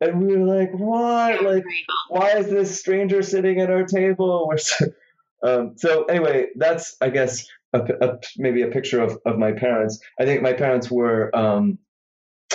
And 0.00 0.20
we 0.26 0.36
were 0.36 0.44
like, 0.46 0.72
"What?" 0.72 1.42
Like 1.42 1.64
why 2.08 2.30
is 2.32 2.48
this 2.48 2.78
stranger 2.78 3.22
sitting 3.22 3.60
at 3.60 3.70
our 3.70 3.84
table? 3.84 4.52
So, 4.62 4.86
um, 5.42 5.74
so 5.76 6.04
anyway, 6.04 6.46
that's 6.56 6.96
I 7.02 7.10
guess 7.10 7.46
a, 7.74 7.80
a- 8.00 8.18
maybe 8.38 8.62
a 8.62 8.68
picture 8.68 9.00
of, 9.02 9.18
of 9.26 9.38
my 9.38 9.52
parents. 9.52 10.00
I 10.18 10.24
think 10.24 10.40
my 10.40 10.54
parents 10.54 10.90
were, 10.90 11.34
um, 11.36 11.78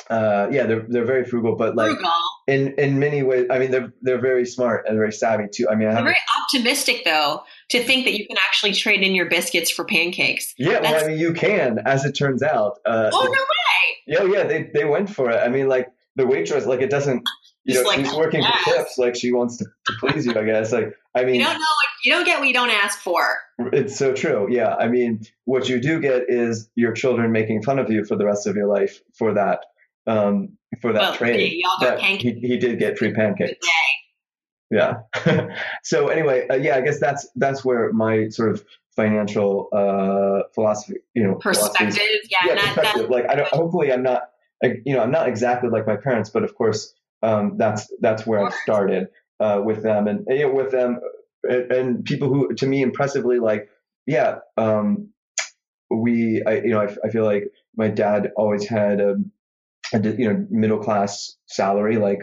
uh, 0.10 0.48
yeah, 0.52 0.66
they're 0.66 0.86
they're 0.88 1.06
very 1.06 1.26
frugal, 1.26 1.56
but 1.56 1.76
like 1.76 1.92
Frugal. 1.92 2.12
In 2.50 2.74
in 2.78 3.00
many 3.00 3.24
ways, 3.24 3.46
I 3.50 3.60
mean, 3.60 3.72
they're 3.72 3.94
they're 4.02 4.22
very 4.22 4.46
smart 4.46 4.86
and 4.88 4.98
very 4.98 5.12
savvy 5.12 5.46
too. 5.52 5.68
I 5.70 5.76
mean, 5.76 5.88
I 5.88 5.94
You're 5.94 6.04
very 6.04 6.18
optimistic, 6.44 7.04
though, 7.06 7.44
to 7.70 7.84
think 7.84 8.06
that 8.06 8.18
you 8.18 8.28
can 8.28 8.38
actually 8.48 8.74
trade 8.74 9.02
in 9.02 9.14
your 9.16 9.30
biscuits 9.30 9.72
for 9.72 9.86
pancakes. 9.86 10.54
yeah, 10.58 10.80
well, 10.82 11.04
I 11.04 11.08
mean, 11.08 11.20
you 11.20 11.34
can, 11.34 11.80
as 11.86 12.06
it 12.06 12.14
turns 12.14 12.44
out. 12.44 12.80
Uh, 12.86 13.10
Oh, 13.14 13.24
no 13.24 13.30
way. 13.32 13.38
Yeah, 14.08 14.24
yeah, 14.40 14.48
they 14.48 14.70
they 14.74 14.86
went 14.86 15.10
for 15.10 15.30
it. 15.30 15.38
I 15.38 15.50
mean, 15.50 15.68
like 15.68 15.88
the 16.16 16.26
waitress, 16.26 16.66
like 16.66 16.82
it 16.82 16.90
doesn't. 16.90 17.24
You 17.66 17.74
Just 17.74 17.84
know, 17.84 17.90
like, 17.90 18.06
she's 18.06 18.16
working 18.16 18.42
yes. 18.42 18.64
for 18.64 18.72
tips, 18.72 18.98
like 18.98 19.16
she 19.16 19.32
wants 19.32 19.58
to, 19.58 19.66
to 19.66 19.94
please 20.00 20.26
you, 20.26 20.34
I 20.34 20.44
guess. 20.44 20.72
Like, 20.72 20.96
I 21.14 21.24
mean, 21.26 21.36
You 21.36 21.44
don't 21.44 21.60
know 21.60 21.66
you 22.04 22.12
don't 22.12 22.26
get 22.26 22.40
what 22.40 22.48
you 22.48 22.54
don't 22.54 22.70
ask 22.70 23.00
for. 23.00 23.38
It's 23.74 23.98
so 23.98 24.14
true. 24.14 24.48
Yeah. 24.50 24.76
I 24.76 24.88
mean, 24.88 25.26
what 25.46 25.68
you 25.68 25.80
do 25.80 26.00
get 26.00 26.24
is 26.30 26.70
your 26.76 26.94
children 26.94 27.32
making 27.32 27.64
fun 27.64 27.80
of 27.80 27.92
you 27.92 28.06
for 28.06 28.16
the 28.16 28.26
rest 28.26 28.48
of 28.48 28.56
your 28.56 28.68
life 28.68 29.02
for 29.18 29.34
that, 29.34 29.66
um, 30.08 30.58
for 30.82 30.94
that 30.94 31.00
Well, 31.02 31.16
trade. 31.16 31.36
hey, 31.40 31.56
y'all 31.56 31.80
got 31.80 31.96
That 31.96 32.00
pancakes 32.00 32.40
he, 32.42 32.48
he 32.48 32.58
did 32.58 32.80
get 32.80 32.98
free 32.98 33.14
pancakes. 33.14 33.66
Yeah. 34.72 35.00
so 35.84 36.08
anyway, 36.10 36.48
uh, 36.50 36.56
yeah, 36.56 36.76
I 36.76 36.82
guess 36.82 37.00
that's, 37.00 37.28
that's 37.36 37.66
where 37.66 37.92
my 37.94 38.30
sort 38.30 38.52
of 38.52 38.64
financial, 38.96 39.68
uh, 39.74 40.48
philosophy, 40.54 41.00
you 41.16 41.24
know, 41.24 41.36
Perspective, 41.36 41.98
yeah, 42.30 42.38
yeah, 42.46 42.54
not 42.54 42.64
that. 42.64 42.76
perspective. 42.76 43.10
Like 43.10 43.26
I 43.30 43.36
don't, 43.36 43.48
hopefully 43.50 43.92
I'm 43.92 44.04
not, 44.04 44.24
you 44.62 44.94
know, 44.94 45.02
I'm 45.02 45.12
not 45.12 45.28
exactly 45.28 45.70
like 45.70 45.88
my 45.88 45.96
parents, 45.96 46.30
but 46.30 46.44
of 46.44 46.54
course, 46.56 46.94
um, 47.24 47.58
that's, 47.58 47.92
that's 48.02 48.28
where 48.28 48.46
I 48.46 48.50
started, 48.64 49.08
uh, 49.40 49.62
with 49.64 49.82
them 49.84 50.08
and, 50.08 50.26
you 50.30 50.48
know, 50.48 50.54
with 50.54 50.72
them, 50.72 51.00
and, 51.44 51.72
and 51.72 52.06
people 52.06 52.28
who 52.28 52.54
to 52.56 52.68
me 52.68 52.82
impressively 52.82 53.40
like 53.40 53.70
yeah 54.06 54.40
um 54.58 55.08
we 55.90 56.44
i 56.46 56.56
you 56.56 56.70
know 56.72 56.82
I, 56.82 56.94
I 57.06 57.10
feel 57.10 57.24
like 57.24 57.50
my 57.78 57.88
dad 57.88 58.32
always 58.36 58.68
had 58.68 59.00
a, 59.00 59.12
a 59.12 59.16
you 59.94 60.34
know 60.34 60.46
middle 60.50 60.80
class 60.80 61.36
salary 61.48 61.98
like 61.98 62.20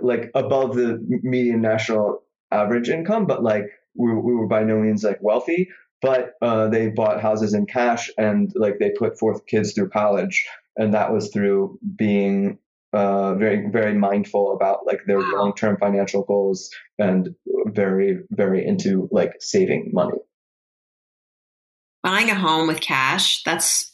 like 0.00 0.30
above 0.34 0.74
the 0.74 0.98
median 1.22 1.60
national 1.60 2.22
average 2.50 2.88
income 2.88 3.26
but 3.26 3.42
like 3.42 3.64
we, 3.94 4.12
we 4.12 4.34
were 4.34 4.46
by 4.46 4.62
no 4.62 4.78
means 4.78 5.04
like 5.04 5.18
wealthy 5.20 5.68
but 6.00 6.34
uh, 6.42 6.66
they 6.68 6.88
bought 6.88 7.20
houses 7.20 7.54
in 7.54 7.64
cash 7.64 8.10
and 8.18 8.52
like 8.56 8.78
they 8.80 8.90
put 8.90 9.18
forth 9.18 9.46
kids 9.46 9.72
through 9.72 9.88
college 9.88 10.44
and 10.76 10.94
that 10.94 11.12
was 11.12 11.30
through 11.30 11.78
being 11.96 12.58
uh, 12.92 13.34
very 13.34 13.68
very 13.70 13.94
mindful 13.94 14.52
about 14.52 14.86
like 14.86 15.00
their 15.06 15.18
Wow. 15.18 15.32
long 15.36 15.54
term 15.54 15.76
financial 15.78 16.24
goals 16.24 16.70
and 16.98 17.34
very 17.66 18.18
very 18.30 18.66
into 18.66 19.08
like 19.10 19.34
saving 19.40 19.90
money. 19.92 20.18
Buying 22.02 22.30
a 22.30 22.34
home 22.34 22.66
with 22.66 22.80
cash, 22.80 23.42
that's 23.44 23.91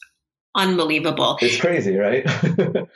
unbelievable. 0.54 1.38
It's 1.40 1.60
crazy, 1.60 1.96
right? 1.96 2.26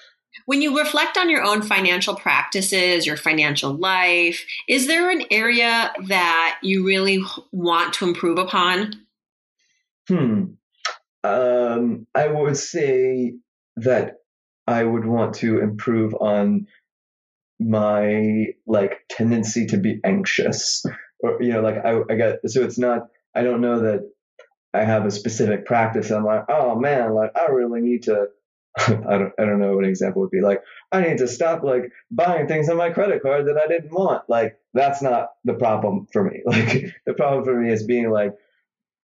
When 0.46 0.62
you 0.62 0.78
reflect 0.78 1.18
on 1.18 1.30
your 1.30 1.42
own 1.42 1.62
financial 1.62 2.14
practices, 2.14 3.06
your 3.06 3.16
financial 3.16 3.74
life, 3.74 4.44
is 4.68 4.86
there 4.86 5.10
an 5.10 5.24
area 5.30 5.92
that 6.08 6.58
you 6.62 6.86
really 6.86 7.22
want 7.52 7.94
to 7.94 8.06
improve 8.06 8.38
upon? 8.38 8.94
hmm. 10.08 10.44
Um, 11.24 12.06
I 12.14 12.26
would 12.26 12.56
say 12.56 13.34
that 13.76 14.16
I 14.66 14.82
would 14.82 15.04
want 15.04 15.34
to 15.36 15.60
improve 15.60 16.14
on 16.14 16.66
my 17.60 18.46
like 18.66 19.02
tendency 19.08 19.66
to 19.66 19.76
be 19.76 20.00
anxious, 20.04 20.84
or 21.20 21.40
you 21.40 21.52
know, 21.52 21.60
like 21.60 21.76
I 21.76 22.00
I 22.10 22.16
got 22.16 22.38
so 22.46 22.64
it's 22.64 22.78
not. 22.78 23.02
I 23.36 23.42
don't 23.42 23.60
know 23.60 23.80
that 23.80 24.10
I 24.74 24.84
have 24.84 25.04
a 25.04 25.10
specific 25.10 25.66
practice. 25.66 26.10
I'm 26.10 26.24
like, 26.24 26.44
oh 26.48 26.76
man, 26.76 27.14
like 27.14 27.32
I 27.36 27.50
really 27.50 27.80
need 27.80 28.04
to. 28.04 28.28
I 28.78 29.18
don't 29.18 29.32
I 29.38 29.44
don't 29.44 29.60
know 29.60 29.74
what 29.74 29.84
an 29.84 29.90
example 29.90 30.22
would 30.22 30.30
be 30.30 30.40
like. 30.40 30.62
I 30.90 31.02
need 31.02 31.18
to 31.18 31.28
stop 31.28 31.62
like 31.62 31.92
buying 32.10 32.46
things 32.48 32.70
on 32.70 32.78
my 32.78 32.90
credit 32.90 33.22
card 33.22 33.46
that 33.46 33.58
I 33.58 33.66
didn't 33.66 33.92
want. 33.92 34.22
Like 34.28 34.58
that's 34.72 35.02
not 35.02 35.28
the 35.44 35.54
problem 35.54 36.06
for 36.12 36.24
me. 36.24 36.42
Like 36.46 36.94
the 37.04 37.12
problem 37.14 37.44
for 37.44 37.54
me 37.54 37.70
is 37.70 37.84
being 37.84 38.10
like, 38.10 38.34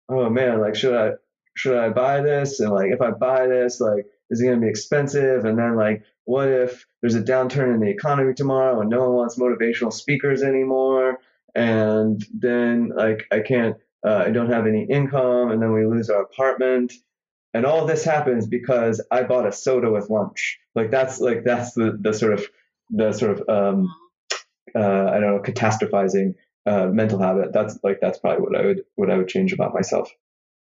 oh 0.09 0.31
man, 0.31 0.61
like 0.61 0.75
should 0.75 0.95
I 0.95 1.13
should 1.55 1.77
I 1.77 1.91
buy 1.91 2.23
this? 2.23 2.61
And 2.61 2.71
like 2.71 2.93
if 2.93 3.03
I 3.03 3.11
buy 3.11 3.47
this, 3.47 3.79
like 3.79 4.07
is 4.31 4.41
it 4.41 4.47
gonna 4.47 4.61
be 4.61 4.69
expensive? 4.69 5.45
And 5.45 5.59
then 5.59 5.77
like 5.77 6.03
what 6.25 6.49
if 6.49 6.87
there's 7.03 7.15
a 7.15 7.23
downturn 7.23 7.75
in 7.75 7.81
the 7.81 7.91
economy 7.91 8.33
tomorrow 8.33 8.81
and 8.81 8.89
no 8.89 9.01
one 9.01 9.13
wants 9.13 9.39
motivational 9.39 9.93
speakers 9.93 10.43
anymore? 10.43 11.19
And 11.55 12.25
then 12.33 12.93
like 12.97 13.27
I 13.31 13.41
can't 13.41 13.77
uh, 14.07 14.25
I 14.27 14.31
don't 14.31 14.51
have 14.51 14.67
any 14.67 14.85
income 14.85 15.51
and 15.51 15.61
then 15.61 15.73
we 15.73 15.87
lose 15.87 16.11
our 16.11 16.23
apartment. 16.23 16.93
And 17.55 17.65
all 17.65 17.87
this 17.87 18.05
happens 18.05 18.47
because 18.47 19.05
I 19.11 19.23
bought 19.23 19.47
a 19.47 19.53
soda 19.53 19.91
with 19.91 20.11
lunch. 20.11 20.59
Like 20.75 20.91
that's 20.91 21.21
like 21.21 21.45
that's 21.45 21.73
the, 21.73 21.99
the 22.01 22.13
sort 22.13 22.35
of 22.35 22.47
the 22.91 23.13
sort 23.13 23.41
of 23.41 23.49
um 23.49 23.95
uh 24.75 25.11
I 25.11 25.19
don't 25.19 25.37
know 25.37 25.43
catastrophizing 25.43 26.35
uh 26.67 26.87
mental 26.87 27.21
habit. 27.21 27.53
That's 27.53 27.79
like 27.83 27.99
that's 28.01 28.19
probably 28.19 28.43
what 28.43 28.57
I 28.57 28.67
would 28.67 28.83
what 28.97 29.11
I 29.11 29.17
would 29.17 29.29
change 29.29 29.53
about 29.53 29.75
myself. 29.75 30.11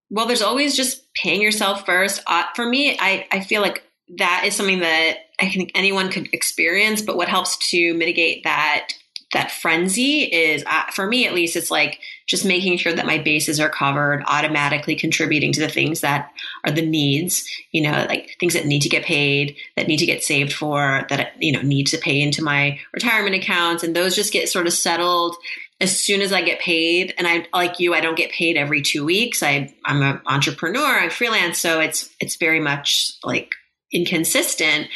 Well, 0.09 0.25
there's 0.25 0.41
always 0.41 0.75
just 0.75 1.13
paying 1.13 1.41
yourself 1.41 1.85
first. 1.85 2.23
Uh, 2.27 2.43
for 2.55 2.67
me, 2.67 2.97
I, 2.99 3.27
I 3.31 3.41
feel 3.41 3.61
like 3.61 3.83
that 4.17 4.43
is 4.45 4.55
something 4.55 4.79
that 4.79 5.17
I 5.39 5.49
think 5.49 5.71
anyone 5.75 6.09
could 6.09 6.29
experience. 6.33 7.01
But 7.01 7.17
what 7.17 7.27
helps 7.27 7.57
to 7.71 7.93
mitigate 7.93 8.45
that 8.45 8.93
that 9.37 9.51
frenzy 9.51 10.23
is, 10.23 10.63
uh, 10.65 10.85
for 10.91 11.05
me 11.05 11.27
at 11.27 11.33
least, 11.35 11.55
it's 11.55 11.69
like 11.69 11.99
just 12.25 12.43
making 12.43 12.75
sure 12.79 12.91
that 12.91 13.05
my 13.05 13.19
bases 13.19 13.59
are 13.59 13.69
covered, 13.69 14.23
automatically 14.25 14.95
contributing 14.95 15.53
to 15.53 15.59
the 15.59 15.69
things 15.69 16.01
that 16.01 16.31
are 16.65 16.71
the 16.71 16.81
needs. 16.81 17.47
You 17.71 17.83
know, 17.83 18.05
like 18.09 18.35
things 18.39 18.55
that 18.55 18.65
need 18.65 18.81
to 18.81 18.89
get 18.89 19.05
paid, 19.05 19.55
that 19.75 19.87
need 19.87 19.97
to 19.97 20.07
get 20.07 20.23
saved 20.23 20.53
for, 20.53 21.05
that 21.09 21.33
you 21.39 21.51
know 21.51 21.61
need 21.61 21.85
to 21.87 21.99
pay 21.99 22.19
into 22.19 22.43
my 22.43 22.79
retirement 22.93 23.35
accounts, 23.35 23.83
and 23.83 23.95
those 23.95 24.15
just 24.15 24.33
get 24.33 24.49
sort 24.49 24.65
of 24.65 24.73
settled 24.73 25.35
as 25.79 25.95
soon 25.95 26.21
as 26.21 26.33
I 26.33 26.41
get 26.41 26.59
paid, 26.59 27.13
and 27.19 27.27
I 27.27 27.45
like 27.53 27.79
you, 27.79 27.93
I 27.93 28.01
don't 28.01 28.17
get 28.17 28.31
paid 28.31 28.57
every 28.57 28.81
two 28.81 29.05
weeks. 29.05 29.43
I 29.43 29.71
I'm 29.85 30.01
an 30.01 30.19
entrepreneur, 30.25 30.99
I 30.99 31.09
freelance, 31.09 31.59
so 31.59 31.79
it's 31.79 32.09
it's 32.19 32.37
very 32.37 32.59
much 32.59 33.11
like 33.23 33.51
inconsistent. 33.91 34.87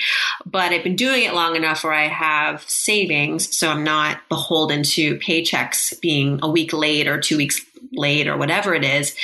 But 0.45 0.71
I've 0.71 0.83
been 0.83 0.95
doing 0.95 1.23
it 1.23 1.33
long 1.33 1.55
enough 1.55 1.83
where 1.83 1.93
I 1.93 2.07
have 2.07 2.63
savings, 2.69 3.57
so 3.57 3.69
I'm 3.69 3.83
not 3.83 4.19
beholden 4.29 4.83
to 4.83 5.17
paychecks 5.17 5.99
being 6.01 6.39
a 6.41 6.49
week 6.49 6.73
late 6.73 7.07
or 7.07 7.19
two 7.19 7.37
weeks 7.37 7.61
late 7.93 8.27
or 8.27 8.37
whatever 8.37 8.73
it 8.73 8.83
is. 8.83 9.15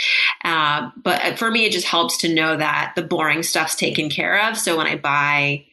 Uh, 0.43 0.89
but 0.97 1.37
for 1.37 1.51
me, 1.51 1.65
it 1.65 1.71
just 1.71 1.87
helps 1.87 2.17
to 2.17 2.33
know 2.33 2.57
that 2.57 2.93
the 2.95 3.03
boring 3.03 3.43
stuff's 3.43 3.75
taken 3.75 4.09
care 4.09 4.49
of. 4.49 4.57
So 4.57 4.77
when 4.77 4.87
I 4.87 4.95
buy 4.95 5.65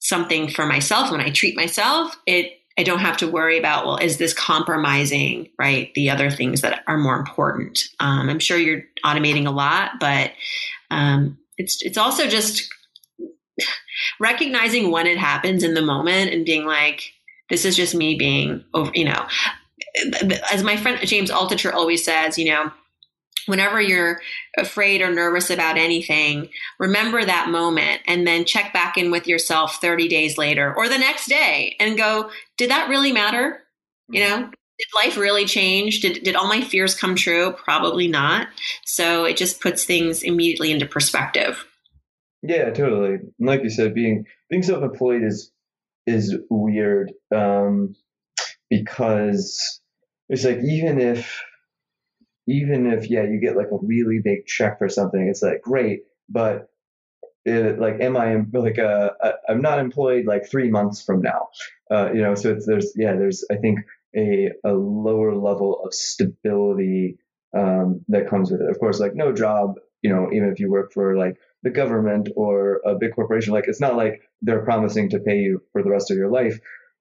something 0.00 0.48
for 0.48 0.66
myself, 0.66 1.10
when 1.10 1.20
I 1.20 1.30
treat 1.30 1.56
myself, 1.56 2.16
it 2.26 2.52
I 2.78 2.82
don't 2.82 3.00
have 3.00 3.18
to 3.18 3.30
worry 3.30 3.58
about, 3.58 3.84
well, 3.84 3.98
is 3.98 4.16
this 4.16 4.32
compromising, 4.32 5.50
right? 5.58 5.92
The 5.94 6.08
other 6.08 6.30
things 6.30 6.62
that 6.62 6.82
are 6.86 6.96
more 6.96 7.16
important. 7.16 7.88
Um, 7.98 8.30
I'm 8.30 8.38
sure 8.38 8.56
you're 8.56 8.84
automating 9.04 9.46
a 9.46 9.50
lot, 9.50 9.92
but 10.00 10.32
um, 10.90 11.36
it's 11.58 11.82
it's 11.82 11.98
also 11.98 12.26
just 12.26 12.72
recognizing 14.18 14.90
when 14.90 15.06
it 15.06 15.18
happens 15.18 15.62
in 15.62 15.74
the 15.74 15.82
moment 15.82 16.32
and 16.32 16.44
being 16.44 16.66
like, 16.66 17.12
this 17.48 17.64
is 17.64 17.76
just 17.76 17.94
me 17.94 18.16
being 18.16 18.64
over, 18.74 18.90
you 18.94 19.04
know, 19.04 19.26
as 20.52 20.62
my 20.62 20.76
friend 20.76 21.00
James 21.06 21.30
Altucher 21.30 21.72
always 21.72 22.04
says, 22.04 22.38
you 22.38 22.50
know, 22.50 22.70
whenever 23.46 23.80
you're 23.80 24.20
afraid 24.56 25.00
or 25.00 25.12
nervous 25.12 25.50
about 25.50 25.76
anything, 25.76 26.48
remember 26.78 27.24
that 27.24 27.48
moment 27.48 28.00
and 28.06 28.26
then 28.26 28.44
check 28.44 28.72
back 28.72 28.96
in 28.96 29.10
with 29.10 29.26
yourself 29.26 29.80
30 29.80 30.08
days 30.08 30.38
later 30.38 30.74
or 30.76 30.88
the 30.88 30.98
next 30.98 31.26
day 31.26 31.76
and 31.80 31.98
go, 31.98 32.30
did 32.56 32.70
that 32.70 32.88
really 32.88 33.12
matter? 33.12 33.62
You 34.08 34.20
know, 34.20 34.36
mm-hmm. 34.36 34.50
did 34.50 35.04
life 35.04 35.16
really 35.16 35.44
change? 35.44 36.00
Did, 36.00 36.22
did 36.22 36.36
all 36.36 36.48
my 36.48 36.60
fears 36.60 36.94
come 36.94 37.16
true? 37.16 37.52
Probably 37.52 38.08
not. 38.08 38.48
So 38.84 39.24
it 39.24 39.36
just 39.36 39.60
puts 39.60 39.84
things 39.84 40.22
immediately 40.22 40.72
into 40.72 40.86
perspective. 40.86 41.64
Yeah, 42.42 42.70
totally. 42.70 43.18
Like 43.38 43.62
you 43.62 43.70
said, 43.70 43.94
being 43.94 44.24
being 44.48 44.62
self-employed 44.62 45.22
is 45.22 45.52
is 46.06 46.36
weird 46.50 47.12
um, 47.34 47.94
because 48.70 49.80
it's 50.28 50.44
like 50.44 50.58
even 50.64 51.00
if 51.00 51.42
even 52.46 52.86
if 52.86 53.08
yeah 53.10 53.22
you 53.22 53.40
get 53.40 53.56
like 53.56 53.70
a 53.72 53.78
really 53.82 54.20
big 54.22 54.46
check 54.46 54.78
for 54.78 54.88
something, 54.88 55.20
it's 55.28 55.42
like 55.42 55.62
great, 55.62 56.00
but 56.28 56.68
it, 57.44 57.80
like 57.80 58.00
am 58.00 58.16
I 58.16 58.36
like 58.52 58.78
uh 58.78 59.10
I'm 59.48 59.62
not 59.62 59.80
employed 59.80 60.26
like 60.26 60.50
three 60.50 60.70
months 60.70 61.02
from 61.04 61.22
now, 61.22 61.48
uh, 61.90 62.12
you 62.12 62.22
know? 62.22 62.34
So 62.36 62.52
it's 62.52 62.66
there's 62.66 62.92
yeah 62.96 63.14
there's 63.14 63.44
I 63.50 63.56
think 63.56 63.80
a 64.16 64.50
a 64.64 64.72
lower 64.72 65.34
level 65.36 65.82
of 65.84 65.94
stability 65.94 67.18
um, 67.56 68.02
that 68.08 68.28
comes 68.28 68.50
with 68.52 68.62
it. 68.62 68.70
Of 68.70 68.78
course, 68.80 69.00
like 69.00 69.14
no 69.14 69.32
job, 69.32 69.76
you 70.02 70.10
know, 70.10 70.28
even 70.32 70.50
if 70.50 70.60
you 70.60 70.70
work 70.70 70.92
for 70.92 71.16
like 71.16 71.36
the 71.62 71.70
government 71.70 72.28
or 72.36 72.80
a 72.86 72.94
big 72.94 73.14
corporation, 73.14 73.52
like 73.52 73.68
it's 73.68 73.80
not 73.80 73.96
like 73.96 74.22
they're 74.42 74.64
promising 74.64 75.10
to 75.10 75.18
pay 75.18 75.38
you 75.38 75.62
for 75.72 75.82
the 75.82 75.90
rest 75.90 76.10
of 76.10 76.16
your 76.16 76.30
life, 76.30 76.58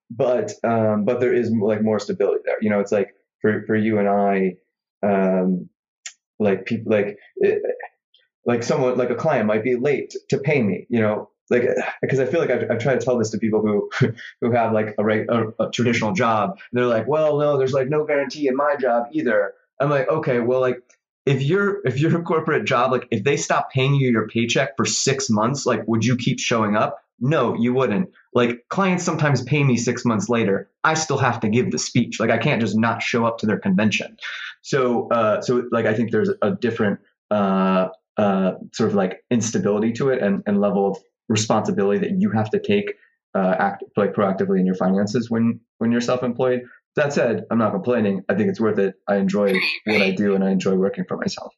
but 0.09 0.53
um, 0.63 1.05
but 1.05 1.19
there 1.19 1.33
is 1.33 1.51
like 1.51 1.81
more 1.81 1.99
stability 1.99 2.41
there. 2.45 2.57
You 2.61 2.69
know, 2.69 2.79
it's 2.79 2.91
like 2.91 3.15
for 3.41 3.63
for 3.65 3.75
you 3.75 3.99
and 3.99 4.09
I, 4.09 4.55
um, 5.03 5.69
like 6.39 6.65
people 6.65 6.91
like 6.91 7.17
it, 7.37 7.61
like 8.45 8.63
someone 8.63 8.97
like 8.97 9.11
a 9.11 9.15
client 9.15 9.47
might 9.47 9.63
be 9.63 9.75
late 9.75 10.15
to 10.29 10.39
pay 10.39 10.61
me. 10.61 10.87
You 10.89 11.01
know, 11.01 11.29
like 11.49 11.63
because 12.01 12.19
I 12.19 12.25
feel 12.25 12.39
like 12.39 12.49
I've, 12.49 12.69
I've 12.71 12.79
tried 12.79 12.99
to 12.99 13.05
tell 13.05 13.17
this 13.17 13.31
to 13.31 13.37
people 13.37 13.61
who 13.61 13.89
who 14.41 14.51
have 14.51 14.73
like 14.73 14.95
a, 14.97 15.03
a, 15.03 15.67
a 15.67 15.71
traditional 15.71 16.13
job. 16.13 16.59
They're 16.71 16.85
like, 16.85 17.07
well, 17.07 17.37
no, 17.39 17.57
there's 17.57 17.73
like 17.73 17.89
no 17.89 18.05
guarantee 18.05 18.47
in 18.47 18.55
my 18.55 18.75
job 18.75 19.07
either. 19.11 19.53
I'm 19.79 19.89
like, 19.89 20.09
okay, 20.09 20.39
well, 20.39 20.59
like 20.59 20.83
if 21.25 21.41
you're 21.41 21.81
if 21.85 21.99
you're 21.99 22.19
a 22.19 22.23
corporate 22.23 22.65
job, 22.65 22.91
like 22.91 23.07
if 23.11 23.23
they 23.23 23.37
stop 23.37 23.71
paying 23.71 23.95
you 23.95 24.09
your 24.09 24.27
paycheck 24.27 24.75
for 24.77 24.85
six 24.85 25.29
months, 25.29 25.65
like 25.65 25.87
would 25.87 26.05
you 26.05 26.15
keep 26.15 26.39
showing 26.39 26.75
up? 26.75 26.97
No, 27.19 27.55
you 27.55 27.73
wouldn't. 27.73 28.09
Like 28.33 28.63
clients 28.69 29.03
sometimes 29.03 29.43
pay 29.43 29.63
me 29.63 29.75
six 29.75 30.05
months 30.05 30.29
later. 30.29 30.69
I 30.83 30.93
still 30.93 31.17
have 31.17 31.41
to 31.41 31.49
give 31.49 31.71
the 31.71 31.77
speech. 31.77 32.19
Like 32.19 32.29
I 32.29 32.37
can't 32.37 32.61
just 32.61 32.77
not 32.77 33.01
show 33.01 33.25
up 33.25 33.39
to 33.39 33.45
their 33.45 33.59
convention. 33.59 34.17
So 34.61 35.09
uh, 35.09 35.41
so 35.41 35.63
like 35.71 35.85
I 35.85 35.93
think 35.93 36.11
there's 36.11 36.31
a 36.41 36.51
different 36.51 36.99
uh, 37.29 37.89
uh, 38.17 38.51
sort 38.73 38.89
of 38.89 38.95
like 38.95 39.23
instability 39.29 39.91
to 39.93 40.09
it 40.09 40.21
and, 40.21 40.43
and 40.45 40.59
level 40.59 40.91
of 40.91 40.97
responsibility 41.27 41.99
that 41.99 42.19
you 42.19 42.31
have 42.31 42.49
to 42.49 42.59
take 42.59 42.95
uh, 43.35 43.55
act 43.59 43.83
like 43.95 44.13
proactively 44.13 44.59
in 44.59 44.65
your 44.65 44.75
finances 44.75 45.29
when 45.29 45.59
when 45.77 45.91
you're 45.91 46.01
self-employed. 46.01 46.61
That 46.95 47.13
said, 47.13 47.45
I'm 47.49 47.57
not 47.57 47.71
complaining. 47.71 48.23
I 48.27 48.35
think 48.35 48.49
it's 48.49 48.59
worth 48.59 48.79
it. 48.79 48.95
I 49.07 49.17
enjoy 49.17 49.53
what 49.85 50.01
I 50.01 50.11
do 50.11 50.35
and 50.35 50.43
I 50.43 50.51
enjoy 50.51 50.75
working 50.75 51.05
for 51.07 51.17
myself. 51.17 51.53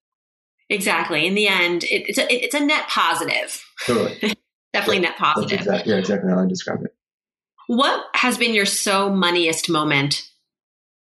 Exactly. 0.69 1.25
In 1.27 1.35
the 1.35 1.47
end, 1.47 1.83
it, 1.83 2.09
it's 2.09 2.17
a 2.17 2.33
it's 2.33 2.55
a 2.55 2.59
net 2.59 2.87
positive. 2.87 3.63
Totally. 3.85 4.17
Definitely 4.73 4.99
net 4.99 5.17
positive. 5.17 5.59
exactly, 5.59 5.91
yeah, 5.91 5.99
exactly 5.99 6.31
how 6.31 6.39
I 6.39 6.47
describe 6.47 6.81
it. 6.85 6.95
What 7.67 8.05
has 8.13 8.37
been 8.37 8.53
your 8.53 8.65
so 8.65 9.09
moneyest 9.09 9.69
moment? 9.69 10.23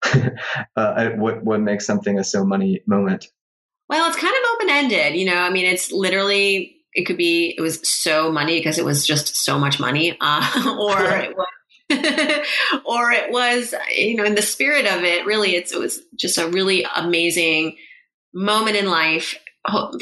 uh, 0.75 1.10
what 1.12 1.43
what 1.43 1.62
makes 1.62 1.86
something 1.86 2.19
a 2.19 2.23
so 2.23 2.45
money 2.45 2.82
moment? 2.86 3.28
Well, 3.88 4.08
it's 4.10 4.17
kind 4.17 4.34
of 4.34 4.41
open 4.56 4.69
ended. 4.69 5.15
You 5.15 5.25
know, 5.25 5.38
I 5.38 5.49
mean, 5.49 5.65
it's 5.65 5.91
literally 5.91 6.78
it 6.93 7.06
could 7.06 7.17
be 7.17 7.56
it 7.58 7.62
was 7.62 7.80
so 7.84 8.32
money 8.32 8.60
because 8.60 8.78
it 8.78 8.86
was 8.86 9.06
just 9.06 9.36
so 9.38 9.58
much 9.58 9.80
money, 9.80 10.17
uh, 10.19 10.78
or 10.80 11.01
it 11.01 11.36
was. 11.36 11.47
or 12.86 13.12
it 13.12 13.32
was, 13.32 13.74
you 13.95 14.15
know, 14.15 14.24
in 14.24 14.36
the 14.36 14.41
spirit 14.41 14.86
of 14.86 15.04
it, 15.04 15.26
really, 15.26 15.56
it's, 15.56 15.71
it 15.71 15.80
was 15.80 16.02
just 16.15 16.38
a 16.38 16.48
really 16.48 16.86
amazing 16.95 17.78
moment 18.34 18.76
in 18.76 18.89
life, 18.89 19.36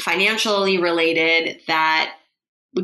financially 0.00 0.78
related, 0.78 1.60
that 1.66 2.14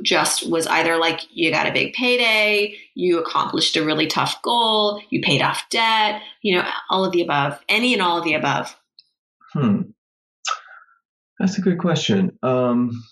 just 0.03 0.49
was 0.49 0.67
either 0.67 0.97
like 0.97 1.21
you 1.31 1.51
got 1.51 1.67
a 1.67 1.73
big 1.73 1.95
payday, 1.95 2.77
you 2.95 3.19
accomplished 3.19 3.77
a 3.77 3.85
really 3.85 4.07
tough 4.07 4.41
goal, 4.43 5.03
you 5.11 5.21
paid 5.21 5.43
off 5.43 5.69
debt, 5.71 6.23
you 6.43 6.57
know, 6.57 6.69
all 6.91 7.05
of 7.05 7.13
the 7.13 7.23
above, 7.23 7.59
any 7.69 7.93
and 7.93 8.03
all 8.03 8.19
of 8.19 8.25
the 8.25 8.35
above. 8.35 8.77
Hmm. 9.53 9.83
That's 11.39 11.59
a 11.59 11.63
good 11.63 11.79
question. 11.79 12.39
Um, 12.43 13.03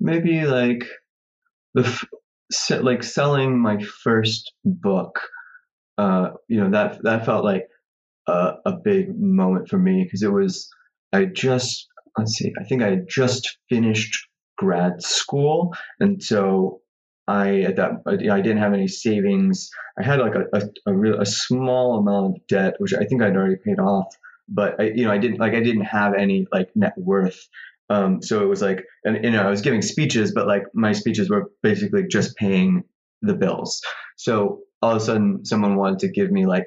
maybe 0.00 0.44
like 0.44 0.84
the 1.74 2.06
like 2.70 3.02
selling 3.02 3.58
my 3.58 3.82
first 3.82 4.52
book. 4.64 5.20
Uh, 5.96 6.30
you 6.48 6.60
know 6.60 6.70
that 6.70 7.02
that 7.02 7.26
felt 7.26 7.44
like 7.44 7.66
a, 8.28 8.54
a 8.66 8.72
big 8.72 9.18
moment 9.18 9.68
for 9.68 9.78
me 9.78 10.04
because 10.04 10.22
it 10.22 10.32
was 10.32 10.68
I 11.12 11.24
just 11.24 11.88
let's 12.16 12.32
see 12.32 12.52
I 12.60 12.64
think 12.64 12.82
I 12.82 12.90
had 12.90 13.08
just 13.08 13.58
finished 13.68 14.16
grad 14.56 15.02
school, 15.02 15.74
and 16.00 16.22
so 16.22 16.80
I 17.26 17.60
at 17.62 17.76
that 17.76 18.02
I 18.06 18.40
didn't 18.40 18.58
have 18.58 18.74
any 18.74 18.88
savings. 18.88 19.70
I 19.98 20.04
had 20.04 20.20
like 20.20 20.34
a 20.34 20.44
a, 20.52 20.62
a, 20.86 20.94
real, 20.94 21.20
a 21.20 21.26
small 21.26 21.98
amount 21.98 22.36
of 22.36 22.46
debt, 22.46 22.74
which 22.78 22.94
I 22.94 23.04
think 23.04 23.22
I'd 23.22 23.36
already 23.36 23.56
paid 23.56 23.80
off, 23.80 24.14
but 24.48 24.80
I, 24.80 24.84
you 24.94 25.04
know 25.04 25.10
I 25.10 25.18
didn't 25.18 25.38
like 25.38 25.54
I 25.54 25.60
didn't 25.60 25.84
have 25.84 26.14
any 26.14 26.46
like 26.52 26.70
net 26.74 26.94
worth. 26.96 27.48
Um, 27.90 28.22
so 28.22 28.42
it 28.42 28.46
was 28.46 28.60
like, 28.60 28.84
and 29.04 29.24
you 29.24 29.30
know, 29.30 29.42
I 29.42 29.50
was 29.50 29.62
giving 29.62 29.82
speeches, 29.82 30.32
but 30.34 30.46
like 30.46 30.64
my 30.74 30.92
speeches 30.92 31.30
were 31.30 31.50
basically 31.62 32.06
just 32.06 32.36
paying 32.36 32.84
the 33.22 33.34
bills. 33.34 33.80
So 34.16 34.60
all 34.82 34.92
of 34.92 34.96
a 34.98 35.00
sudden, 35.00 35.44
someone 35.44 35.76
wanted 35.76 36.00
to 36.00 36.08
give 36.08 36.30
me 36.30 36.46
like 36.46 36.66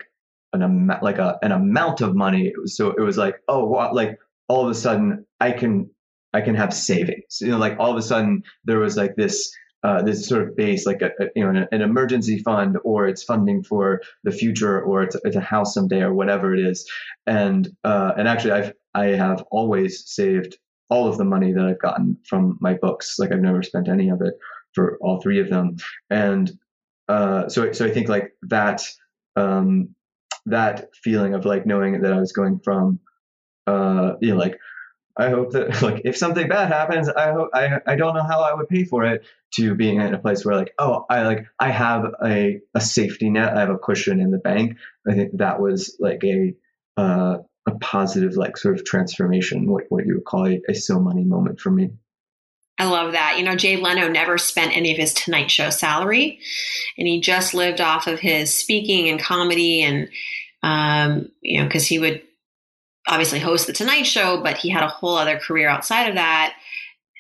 an 0.54 0.62
amount, 0.62 1.04
like 1.04 1.18
a 1.18 1.38
an 1.42 1.52
amount 1.52 2.02
of 2.02 2.16
money. 2.16 2.54
So 2.66 2.92
it 2.92 3.02
was 3.02 3.18
like, 3.18 3.36
oh, 3.48 3.66
like 3.94 4.18
all 4.48 4.66
of 4.66 4.72
a 4.72 4.76
sudden, 4.76 5.26
I 5.40 5.52
can 5.52 5.90
I 6.34 6.42
can 6.42 6.56
have 6.56 6.74
savings. 6.74 7.40
You 7.42 7.50
know, 7.50 7.58
like 7.58 7.78
all 7.80 7.92
of 7.92 7.98
a 7.98 8.02
sudden 8.02 8.44
there 8.66 8.80
was 8.80 8.98
like 8.98 9.16
this 9.16 9.56
uh, 9.84 10.02
this 10.04 10.28
sort 10.28 10.44
of 10.48 10.56
base, 10.56 10.86
like 10.86 11.02
a, 11.02 11.10
a 11.20 11.28
you 11.36 11.44
know 11.44 11.50
an, 11.50 11.68
an, 11.72 11.82
emergency 11.82 12.38
fund, 12.40 12.78
or 12.84 13.08
it's 13.08 13.24
funding 13.24 13.64
for 13.64 14.02
the 14.24 14.32
future, 14.32 14.80
or 14.82 15.04
it's, 15.04 15.16
it's 15.24 15.36
a 15.36 15.42
house 15.42 15.74
someday, 15.74 16.02
or 16.02 16.14
whatever 16.14 16.54
it 16.54 16.60
is. 16.60 16.88
And 17.26 17.68
uh, 17.84 18.12
and 18.18 18.28
actually, 18.28 18.52
I've 18.52 18.74
I 18.94 19.06
have 19.08 19.44
always 19.50 20.04
saved 20.06 20.58
all 20.92 21.08
of 21.08 21.18
the 21.18 21.26
money 21.26 21.54
that 21.54 21.66
I've 21.66 21.82
gotten 21.82 22.18
from 22.28 22.58
my 22.60 22.74
books. 22.76 23.18
Like 23.18 23.32
I've 23.32 23.40
never 23.40 23.64
spent 23.64 23.88
any 23.88 24.10
of 24.10 24.22
it 24.22 24.34
for 24.76 24.98
all 25.02 25.22
three 25.22 25.40
of 25.40 25.50
them. 25.50 25.78
And 26.10 26.52
uh, 27.08 27.50
so 27.50 27.72
so 27.72 27.86
I 27.86 27.92
think 27.92 28.10
like 28.10 28.34
that 28.44 28.84
um, 29.36 29.96
that 30.46 30.90
feeling 31.02 31.34
of 31.34 31.46
like 31.46 31.66
knowing 31.66 32.02
that 32.02 32.14
I 32.14 32.20
was 32.20 32.34
going 32.34 32.60
from 32.60 33.00
uh, 33.66 34.14
you 34.22 34.32
know 34.32 34.38
like 34.38 34.60
I 35.18 35.30
hope 35.30 35.52
that 35.52 35.82
like 35.82 36.02
if 36.04 36.18
something 36.18 36.50
bad 36.50 36.68
happens, 36.68 37.08
I 37.08 37.32
hope 37.32 37.50
I 37.54 37.80
I 37.88 37.96
don't 37.96 38.14
know 38.14 38.24
how 38.24 38.42
I 38.42 38.54
would 38.54 38.68
pay 38.68 38.84
for 38.84 39.06
it 39.06 39.26
to 39.56 39.76
being 39.76 40.02
in 40.02 40.14
a 40.14 40.20
place 40.20 40.44
where 40.46 40.56
like 40.56 40.74
oh 40.78 41.06
I 41.10 41.24
like 41.24 41.46
I 41.58 41.72
have 41.72 42.06
a 42.24 42.60
a 42.76 42.82
safety 42.82 43.30
net, 43.30 43.56
I 43.56 43.62
have 43.62 43.70
a 43.70 43.78
cushion 43.78 44.20
in 44.20 44.32
the 44.32 44.40
bank. 44.40 44.78
I 45.08 45.14
think 45.14 45.38
that 45.38 45.62
was 45.62 45.96
like 46.02 46.22
a 46.26 46.54
uh, 46.98 47.38
a 47.68 47.76
positive 47.76 48.36
like 48.36 48.58
sort 48.58 48.76
of 48.76 48.86
transformation, 48.86 49.70
what 49.70 49.86
what 49.90 50.06
you 50.06 50.16
would 50.16 50.26
call 50.26 50.48
a, 50.48 50.62
a 50.68 50.74
so 50.74 51.00
money 51.00 51.24
moment 51.24 51.60
for 51.60 51.72
me. 51.72 51.92
I 52.78 52.86
love 52.86 53.12
that. 53.12 53.38
You 53.38 53.46
know, 53.46 53.56
Jay 53.56 53.78
Leno 53.78 54.08
never 54.08 54.40
spent 54.40 54.76
any 54.76 54.92
of 54.92 54.98
his 54.98 55.14
Tonight 55.14 55.52
Show 55.52 55.70
salary, 55.70 56.40
and 56.98 57.08
he 57.08 57.22
just 57.22 57.54
lived 57.54 57.80
off 57.80 58.08
of 58.08 58.20
his 58.20 58.56
speaking 58.56 59.08
and 59.10 59.20
comedy, 59.20 59.84
and 59.84 60.10
um, 60.64 61.30
you 61.42 61.60
know, 61.60 61.68
because 61.68 61.86
he 61.86 62.00
would 62.00 62.24
obviously 63.08 63.40
host 63.40 63.68
the 63.68 63.74
Tonight 63.74 64.04
Show, 64.04 64.42
but 64.42 64.58
he 64.58 64.70
had 64.70 64.84
a 64.84 64.88
whole 64.88 65.16
other 65.16 65.38
career 65.38 65.70
outside 65.70 66.08
of 66.10 66.16
that. 66.16 66.56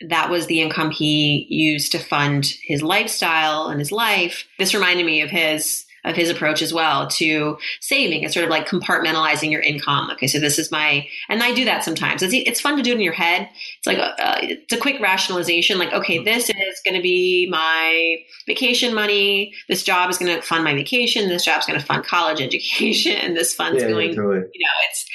That 0.10 0.32
was 0.32 0.47
the 0.47 0.62
income 0.62 0.89
he 0.89 1.45
used 1.49 1.91
to 1.91 1.99
fund 1.99 2.54
his 2.63 2.82
lifestyle 2.82 3.67
and 3.67 3.80
his 3.80 3.91
life. 3.91 4.47
This 4.58 4.73
reminded 4.73 5.06
me 5.06 5.21
of 5.21 5.30
his 5.30 5.86
of 6.03 6.15
his 6.15 6.29
approach 6.29 6.61
as 6.61 6.73
well 6.73 7.07
to 7.07 7.57
saving. 7.79 8.23
It's 8.23 8.33
sort 8.33 8.43
of 8.43 8.49
like 8.49 8.67
compartmentalizing 8.67 9.51
your 9.51 9.61
income. 9.61 10.09
Okay, 10.11 10.27
so 10.27 10.39
this 10.39 10.57
is 10.57 10.71
my, 10.71 11.07
and 11.29 11.43
I 11.43 11.53
do 11.53 11.65
that 11.65 11.83
sometimes. 11.83 12.23
It's, 12.23 12.33
it's 12.33 12.61
fun 12.61 12.77
to 12.77 12.83
do 12.83 12.91
it 12.91 12.95
in 12.95 13.01
your 13.01 13.13
head. 13.13 13.49
It's 13.77 13.87
like 13.87 13.97
a, 13.97 14.21
uh, 14.21 14.37
it's 14.41 14.73
a 14.73 14.77
quick 14.77 14.99
rationalization. 15.01 15.77
Like, 15.77 15.93
okay, 15.93 16.23
this 16.23 16.49
is 16.49 16.81
going 16.83 16.95
to 16.95 17.01
be 17.01 17.47
my 17.49 18.17
vacation 18.47 18.93
money. 18.95 19.53
This 19.67 19.83
job 19.83 20.09
is 20.09 20.17
going 20.17 20.35
to 20.35 20.41
fund 20.41 20.63
my 20.63 20.73
vacation. 20.73 21.29
This 21.29 21.45
job 21.45 21.59
is 21.59 21.65
going 21.65 21.79
to 21.79 21.85
fund 21.85 22.03
college 22.03 22.41
education. 22.41 23.35
This 23.41 23.53
fund's 23.53 23.81
yeah, 23.81 23.89
going, 23.89 24.09
yeah, 24.09 24.15
totally. 24.15 24.35
you 24.53 24.65
know, 24.65 24.75
it's 24.89 25.05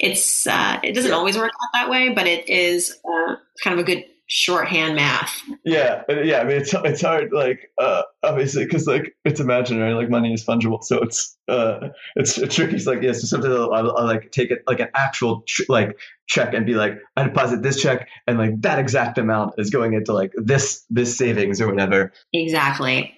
it's 0.00 0.46
uh, 0.46 0.80
it 0.82 0.92
doesn't 0.92 1.10
yeah. 1.10 1.16
always 1.16 1.36
work 1.36 1.50
out 1.50 1.68
that 1.74 1.90
way, 1.90 2.08
but 2.08 2.26
it 2.26 2.48
is 2.48 2.96
uh, 3.04 3.36
kind 3.62 3.78
of 3.78 3.80
a 3.80 3.84
good 3.84 4.04
shorthand 4.26 4.96
math. 4.96 5.40
Yeah, 5.64 6.02
yeah. 6.08 6.40
I 6.40 6.44
mean, 6.44 6.56
it's 6.58 6.74
it's 6.74 7.02
hard, 7.02 7.32
like 7.32 7.70
uh, 7.78 8.02
obviously, 8.22 8.64
because 8.64 8.86
like 8.86 9.14
it's 9.24 9.40
imaginary, 9.40 9.94
like 9.94 10.10
money 10.10 10.32
is 10.32 10.44
fungible, 10.44 10.82
so 10.82 10.98
it's 10.98 11.36
uh, 11.48 11.88
it's, 12.16 12.38
it's 12.38 12.54
tricky. 12.54 12.76
It's 12.76 12.86
like 12.86 13.02
yeah, 13.02 13.12
so 13.12 13.26
sometimes 13.26 13.54
I'll, 13.54 13.72
I'll, 13.72 13.96
I'll, 13.96 14.06
like 14.06 14.32
take 14.32 14.50
it 14.50 14.62
like 14.66 14.80
an 14.80 14.88
actual 14.94 15.42
tr- 15.46 15.62
like 15.68 15.98
check 16.26 16.54
and 16.54 16.66
be 16.66 16.74
like, 16.74 16.98
I 17.16 17.24
deposit 17.24 17.62
this 17.62 17.80
check, 17.80 18.08
and 18.26 18.38
like 18.38 18.60
that 18.62 18.78
exact 18.78 19.18
amount 19.18 19.54
is 19.58 19.70
going 19.70 19.94
into 19.94 20.12
like 20.12 20.32
this 20.36 20.84
this 20.90 21.16
savings 21.16 21.60
or 21.60 21.68
whatever. 21.68 22.12
Exactly. 22.32 23.16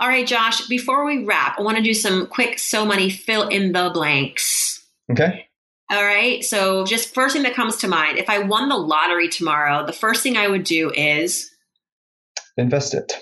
All 0.00 0.08
right, 0.08 0.26
Josh. 0.26 0.66
Before 0.68 1.04
we 1.04 1.24
wrap, 1.24 1.58
I 1.58 1.62
want 1.62 1.76
to 1.76 1.82
do 1.82 1.94
some 1.94 2.26
quick 2.26 2.58
so 2.58 2.84
money 2.84 3.10
fill 3.10 3.48
in 3.48 3.72
the 3.72 3.90
blanks. 3.92 4.86
Okay. 5.10 5.47
All 5.90 6.04
right. 6.04 6.44
So, 6.44 6.84
just 6.84 7.14
first 7.14 7.34
thing 7.34 7.44
that 7.44 7.54
comes 7.54 7.76
to 7.76 7.88
mind 7.88 8.18
if 8.18 8.28
I 8.28 8.40
won 8.40 8.68
the 8.68 8.76
lottery 8.76 9.28
tomorrow, 9.28 9.86
the 9.86 9.92
first 9.92 10.22
thing 10.22 10.36
I 10.36 10.46
would 10.46 10.64
do 10.64 10.90
is 10.90 11.50
invest 12.58 12.92
it. 12.94 13.12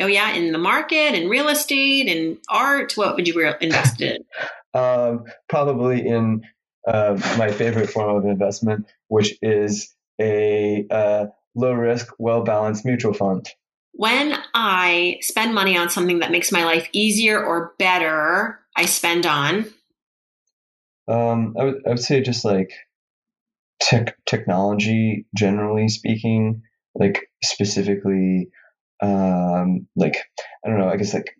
Oh, 0.00 0.06
yeah. 0.06 0.32
In 0.32 0.52
the 0.52 0.58
market, 0.58 1.14
in 1.14 1.28
real 1.28 1.48
estate, 1.48 2.06
in 2.06 2.38
art. 2.48 2.96
What 2.96 3.16
would 3.16 3.26
you 3.26 3.34
re- 3.34 3.56
invest 3.60 4.00
in? 4.00 4.24
um, 4.74 5.24
probably 5.48 6.06
in 6.06 6.42
uh, 6.86 7.18
my 7.36 7.50
favorite 7.50 7.90
form 7.90 8.16
of 8.16 8.24
investment, 8.24 8.86
which 9.08 9.36
is 9.42 9.94
a 10.20 10.86
uh, 10.90 11.26
low 11.54 11.72
risk, 11.72 12.14
well 12.18 12.42
balanced 12.42 12.84
mutual 12.84 13.12
fund. 13.12 13.48
When 13.92 14.38
I 14.54 15.18
spend 15.20 15.54
money 15.54 15.76
on 15.76 15.90
something 15.90 16.20
that 16.20 16.30
makes 16.30 16.52
my 16.52 16.64
life 16.64 16.88
easier 16.92 17.42
or 17.42 17.74
better, 17.78 18.60
I 18.76 18.86
spend 18.86 19.26
on 19.26 19.66
um, 21.08 21.54
I 21.58 21.64
would 21.64 21.86
I 21.86 21.90
would 21.90 22.00
say 22.00 22.20
just 22.20 22.44
like 22.44 22.70
tech 23.80 24.16
technology 24.26 25.26
generally 25.36 25.88
speaking, 25.88 26.62
like 26.94 27.28
specifically, 27.42 28.48
um, 29.02 29.86
like 29.96 30.16
I 30.64 30.68
don't 30.68 30.78
know. 30.78 30.88
I 30.88 30.96
guess 30.96 31.14
like 31.14 31.30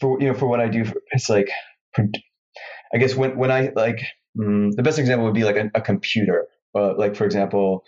for 0.00 0.20
you 0.20 0.28
know 0.28 0.34
for 0.34 0.46
what 0.46 0.60
I 0.60 0.68
do, 0.68 0.84
it's 1.12 1.28
like 1.28 1.50
I 1.98 2.98
guess 2.98 3.14
when 3.14 3.36
when 3.36 3.50
I 3.50 3.72
like 3.74 4.00
mm, 4.38 4.72
the 4.72 4.82
best 4.82 4.98
example 4.98 5.26
would 5.26 5.34
be 5.34 5.44
like 5.44 5.56
a, 5.56 5.70
a 5.74 5.80
computer. 5.80 6.46
Uh, 6.74 6.96
like 6.96 7.16
for 7.16 7.24
example, 7.24 7.84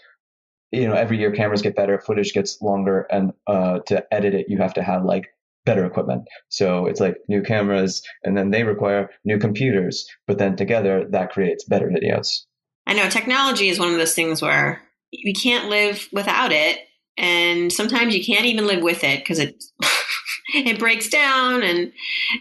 you 0.70 0.88
know 0.88 0.94
every 0.94 1.18
year 1.18 1.32
cameras 1.32 1.62
get 1.62 1.76
better, 1.76 1.98
footage 1.98 2.32
gets 2.32 2.60
longer, 2.62 3.06
and 3.10 3.32
uh, 3.46 3.80
to 3.86 4.04
edit 4.12 4.34
it 4.34 4.46
you 4.48 4.58
have 4.58 4.74
to 4.74 4.82
have 4.82 5.04
like 5.04 5.28
better 5.64 5.84
equipment. 5.84 6.24
So 6.48 6.86
it's 6.86 7.00
like 7.00 7.16
new 7.28 7.42
cameras 7.42 8.02
and 8.24 8.36
then 8.36 8.50
they 8.50 8.64
require 8.64 9.10
new 9.24 9.38
computers, 9.38 10.06
but 10.26 10.38
then 10.38 10.56
together 10.56 11.06
that 11.10 11.32
creates 11.32 11.64
better 11.64 11.88
videos. 11.88 12.40
I 12.86 12.94
know 12.94 13.08
technology 13.08 13.68
is 13.68 13.78
one 13.78 13.92
of 13.92 13.98
those 13.98 14.14
things 14.14 14.42
where 14.42 14.82
you 15.10 15.32
can't 15.32 15.68
live 15.68 16.08
without 16.12 16.52
it. 16.52 16.78
And 17.16 17.72
sometimes 17.72 18.14
you 18.14 18.24
can't 18.24 18.46
even 18.46 18.66
live 18.66 18.82
with 18.82 19.04
it 19.04 19.20
because 19.20 19.38
it 19.38 19.62
it 20.54 20.78
breaks 20.78 21.08
down 21.08 21.62
and 21.62 21.92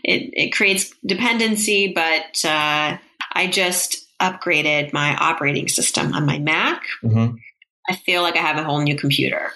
it, 0.04 0.30
it 0.34 0.54
creates 0.54 0.94
dependency. 1.06 1.92
But 1.94 2.44
uh, 2.46 2.98
I 3.34 3.48
just 3.48 3.98
upgraded 4.22 4.94
my 4.94 5.16
operating 5.16 5.68
system 5.68 6.14
on 6.14 6.26
my 6.26 6.40
Mac. 6.40 6.84
Mm-hmm. 7.04 7.36
I 7.90 7.96
feel 7.96 8.22
like 8.22 8.36
I 8.36 8.42
have 8.42 8.58
a 8.58 8.64
whole 8.64 8.82
new 8.82 8.96
computer 8.96 9.52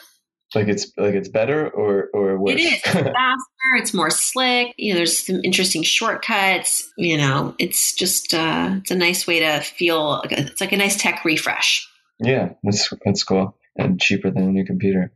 like 0.56 0.68
it's 0.68 0.92
like 0.98 1.14
it's 1.14 1.30
better 1.30 1.70
or 1.70 2.10
or 2.14 2.38
worse? 2.40 2.54
It 2.54 2.60
is 2.60 2.74
it's 2.74 2.84
faster. 2.92 3.76
It's 3.78 3.94
more 3.94 4.10
slick. 4.10 4.74
You 4.78 4.94
know, 4.94 4.98
there's 4.98 5.26
some 5.26 5.42
interesting 5.44 5.84
shortcuts. 5.84 6.92
You 6.98 7.18
know, 7.18 7.56
it's 7.60 7.94
just 7.94 8.34
uh, 8.34 8.76
it's 8.78 8.92
a 8.92 8.96
nice 8.96 9.28
way 9.28 9.40
to 9.40 9.62
feel. 9.62 10.24
It's 10.30 10.62
like 10.62 10.72
a 10.72 10.78
nice 10.78 10.96
tech 10.96 11.24
refresh. 11.26 11.88
Yeah, 12.20 12.54
that's 12.64 12.92
that's 13.04 13.24
cool 13.24 13.58
and 13.76 14.00
cheaper 14.00 14.32
than 14.32 14.44
a 14.44 14.52
new 14.52 14.66
computer. 14.66 15.12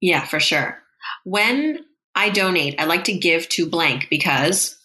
Yeah, 0.00 0.24
for 0.24 0.40
sure. 0.40 0.78
When 1.24 1.84
I 2.14 2.30
donate, 2.30 2.80
I 2.80 2.84
like 2.84 3.04
to 3.04 3.16
give 3.16 3.48
to 3.50 3.68
blank 3.68 4.08
because 4.10 4.76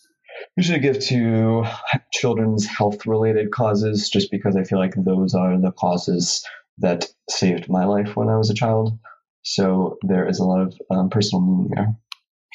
usually 0.56 0.80
give 0.80 1.00
to 1.00 1.66
children's 2.14 2.66
health 2.66 3.06
related 3.06 3.52
causes 3.52 4.10
just 4.10 4.32
because 4.32 4.56
I 4.56 4.64
feel 4.64 4.80
like 4.80 4.94
those 4.96 5.34
are 5.34 5.60
the 5.60 5.72
causes 5.72 6.44
that 6.80 7.08
saved 7.30 7.70
my 7.70 7.86
life 7.86 8.16
when 8.16 8.30
I 8.30 8.38
was 8.38 8.50
a 8.50 8.54
child. 8.54 8.98
So 9.44 9.98
there 10.02 10.28
is 10.28 10.40
a 10.40 10.46
lot 10.46 10.62
of 10.62 10.74
um, 10.92 11.10
personal 11.10 11.42
meaning 11.42 11.72
there. 11.76 11.96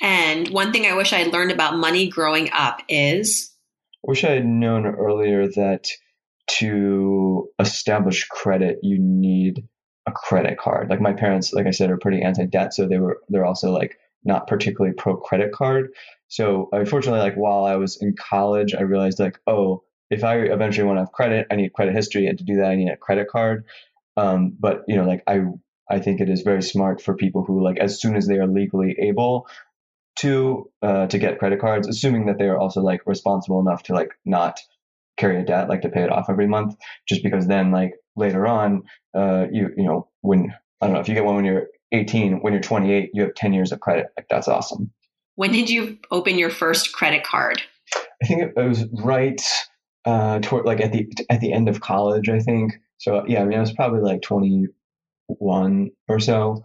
And 0.02 0.48
one 0.48 0.72
thing 0.72 0.86
I 0.86 0.94
wish 0.94 1.12
I 1.12 1.18
had 1.18 1.32
learned 1.32 1.52
about 1.52 1.76
money 1.76 2.08
growing 2.08 2.50
up 2.52 2.80
is 2.88 3.52
I 4.04 4.10
wish 4.10 4.24
I 4.24 4.32
had 4.32 4.46
known 4.46 4.86
earlier 4.86 5.46
that 5.48 5.88
to 6.58 7.48
establish 7.58 8.24
credit, 8.24 8.78
you 8.82 8.98
need 8.98 9.66
a 10.06 10.12
credit 10.12 10.58
card. 10.58 10.90
Like 10.90 11.00
my 11.00 11.12
parents, 11.12 11.52
like 11.52 11.66
I 11.66 11.70
said, 11.70 11.90
are 11.90 11.96
pretty 11.96 12.22
anti-debt, 12.22 12.74
so 12.74 12.86
they 12.86 12.98
were 12.98 13.20
they're 13.28 13.46
also 13.46 13.72
like 13.72 13.96
not 14.24 14.46
particularly 14.46 14.94
pro 14.94 15.16
credit 15.16 15.52
card. 15.52 15.90
So 16.28 16.68
unfortunately, 16.72 17.20
like 17.20 17.36
while 17.36 17.64
I 17.64 17.76
was 17.76 18.00
in 18.02 18.14
college, 18.18 18.74
I 18.74 18.82
realized 18.82 19.18
like, 19.18 19.38
oh, 19.46 19.84
if 20.10 20.24
I 20.24 20.36
eventually 20.38 20.86
want 20.86 20.98
to 20.98 21.02
have 21.02 21.12
credit, 21.12 21.46
I 21.50 21.56
need 21.56 21.72
credit 21.72 21.94
history, 21.94 22.26
and 22.26 22.36
to 22.38 22.44
do 22.44 22.56
that, 22.56 22.70
I 22.70 22.76
need 22.76 22.90
a 22.90 22.96
credit 22.96 23.28
card. 23.28 23.64
Um, 24.16 24.56
but 24.58 24.82
you 24.86 24.96
know, 24.96 25.04
like 25.04 25.22
I 25.26 25.40
I 25.90 25.98
think 25.98 26.20
it 26.20 26.30
is 26.30 26.42
very 26.42 26.62
smart 26.62 27.02
for 27.02 27.14
people 27.14 27.44
who 27.44 27.62
like 27.62 27.78
as 27.78 28.00
soon 28.00 28.16
as 28.16 28.26
they 28.26 28.38
are 28.38 28.46
legally 28.46 28.96
able 29.00 29.46
to 30.16 30.70
uh, 30.82 31.06
to 31.08 31.18
get 31.18 31.38
credit 31.38 31.60
cards, 31.60 31.88
assuming 31.88 32.26
that 32.26 32.38
they 32.38 32.46
are 32.46 32.58
also 32.58 32.80
like 32.80 33.00
responsible 33.06 33.60
enough 33.60 33.82
to 33.84 33.94
like 33.94 34.10
not 34.24 34.60
carry 35.16 35.40
a 35.40 35.44
debt, 35.44 35.68
like 35.68 35.82
to 35.82 35.88
pay 35.88 36.02
it 36.02 36.10
off 36.10 36.30
every 36.30 36.46
month. 36.46 36.76
Just 37.08 37.22
because 37.22 37.46
then 37.46 37.70
like 37.70 37.94
later 38.16 38.46
on, 38.46 38.84
uh, 39.14 39.46
you 39.52 39.70
you 39.76 39.84
know 39.84 40.08
when 40.20 40.54
I 40.80 40.86
don't 40.86 40.94
know 40.94 41.00
if 41.00 41.08
you 41.08 41.14
get 41.14 41.24
one 41.24 41.36
when 41.36 41.44
you're 41.44 41.68
18, 41.92 42.40
when 42.40 42.52
you're 42.52 42.62
28, 42.62 43.10
you 43.14 43.22
have 43.22 43.34
10 43.34 43.52
years 43.52 43.72
of 43.72 43.80
credit. 43.80 44.06
Like 44.16 44.26
that's 44.28 44.48
awesome. 44.48 44.90
When 45.36 45.52
did 45.52 45.70
you 45.70 45.98
open 46.10 46.38
your 46.38 46.50
first 46.50 46.92
credit 46.92 47.24
card? 47.24 47.62
I 48.22 48.26
think 48.26 48.42
it 48.42 48.56
was 48.56 48.84
right 48.92 49.40
uh, 50.04 50.40
toward 50.40 50.64
like 50.64 50.80
at 50.80 50.92
the 50.92 51.08
at 51.30 51.40
the 51.40 51.52
end 51.52 51.68
of 51.68 51.80
college. 51.80 52.28
I 52.28 52.38
think 52.38 52.74
so. 52.98 53.24
Yeah, 53.26 53.42
I 53.42 53.44
mean, 53.44 53.58
I 53.58 53.60
was 53.60 53.72
probably 53.72 54.00
like 54.00 54.22
21 55.28 55.90
or 56.08 56.20
so. 56.20 56.62